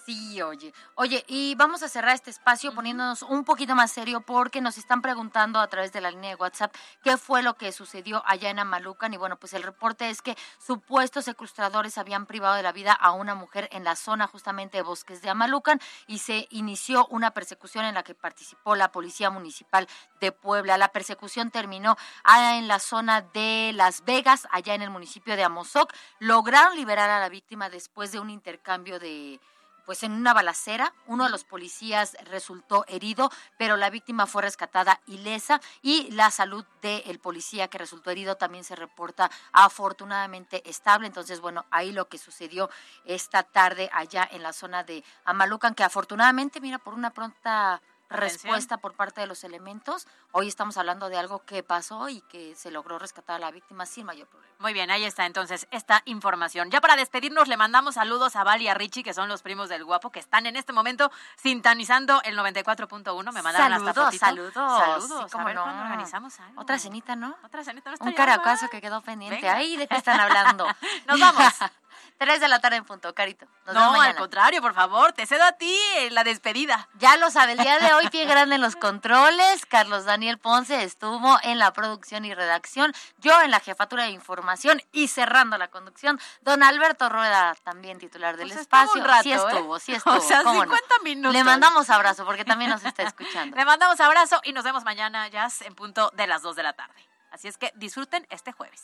[0.06, 0.74] Sí, oye.
[0.96, 5.02] Oye, y vamos a cerrar este espacio poniéndonos un poquito más serio porque nos están
[5.02, 8.60] preguntando a través de la línea de WhatsApp qué fue lo que sucedió allá en
[8.60, 9.14] Amalucan.
[9.14, 13.14] Y bueno, pues el reporte es que supuestos secuestradores habían privado de la vida a
[13.14, 17.86] una mujer en la zona justamente de Bosques de Amalucan y se inició una persecución
[17.86, 19.88] en la que participó la Policía Municipal
[20.20, 20.78] de Puebla.
[20.78, 21.96] La persecución terminó
[22.26, 25.94] allá en la zona de Las Vegas, allá en el municipio de Amozoc.
[26.20, 29.40] Lograron liberar a la víctima después de un intercambio de
[29.86, 30.94] pues en una balacera.
[31.08, 36.66] Uno de los policías resultó herido, pero la víctima fue rescatada ilesa y la salud
[36.82, 41.08] del policía que resultó herido también se reporta afortunadamente estable.
[41.08, 42.70] Entonces, bueno, ahí lo que sucedió
[43.06, 47.82] esta tarde allá en la zona de Amalucan, que afortunadamente, mira, por una pronta
[48.14, 50.08] respuesta por parte de los elementos.
[50.32, 53.86] Hoy estamos hablando de algo que pasó y que se logró rescatar a la víctima
[53.86, 54.54] sin mayor problema.
[54.60, 56.72] Muy bien, ahí está entonces esta información.
[56.72, 59.68] Ya para despedirnos le mandamos saludos a Val y a Richie, que son los primos
[59.68, 63.34] del guapo, que están en este momento sintonizando el 94.1.
[63.34, 64.26] Me mandaron saludos, hasta fotito.
[64.26, 65.32] Saludos, Saludos.
[65.32, 65.64] Sí, a ver no.
[65.64, 66.62] cuándo organizamos algo.
[66.62, 67.36] Otra cenita, ¿no?
[67.44, 67.92] Otra cenita.
[67.92, 69.42] ¿no Un caracazo que quedó pendiente.
[69.42, 69.56] Venga.
[69.56, 70.66] Ahí, ¿de qué están hablando?
[71.08, 71.44] Nos vamos.
[72.18, 73.46] Tres de la tarde en punto, Carito.
[73.66, 76.88] Nos No, al contrario, por favor, te cedo a ti en la despedida.
[76.96, 79.66] Ya lo sabe, el día de hoy, pie grande en los controles.
[79.66, 82.94] Carlos Daniel Ponce estuvo en la producción y redacción.
[83.18, 86.20] Yo en la jefatura de información y cerrando la conducción.
[86.42, 89.04] Don Alberto Rueda, también titular del Pues espacio.
[89.04, 89.36] rato, sí ¿eh?
[89.36, 90.16] estuvo, sí estuvo.
[90.16, 90.72] O sea, ¿cómo no?
[90.74, 91.34] 50 minutos.
[91.34, 93.56] Le mandamos abrazo porque también nos está escuchando.
[93.58, 96.74] Le mandamos abrazo y nos vemos mañana, Jazz, en punto de las 2 de la
[96.74, 97.08] tarde.
[97.32, 98.84] Así es que disfruten este jueves.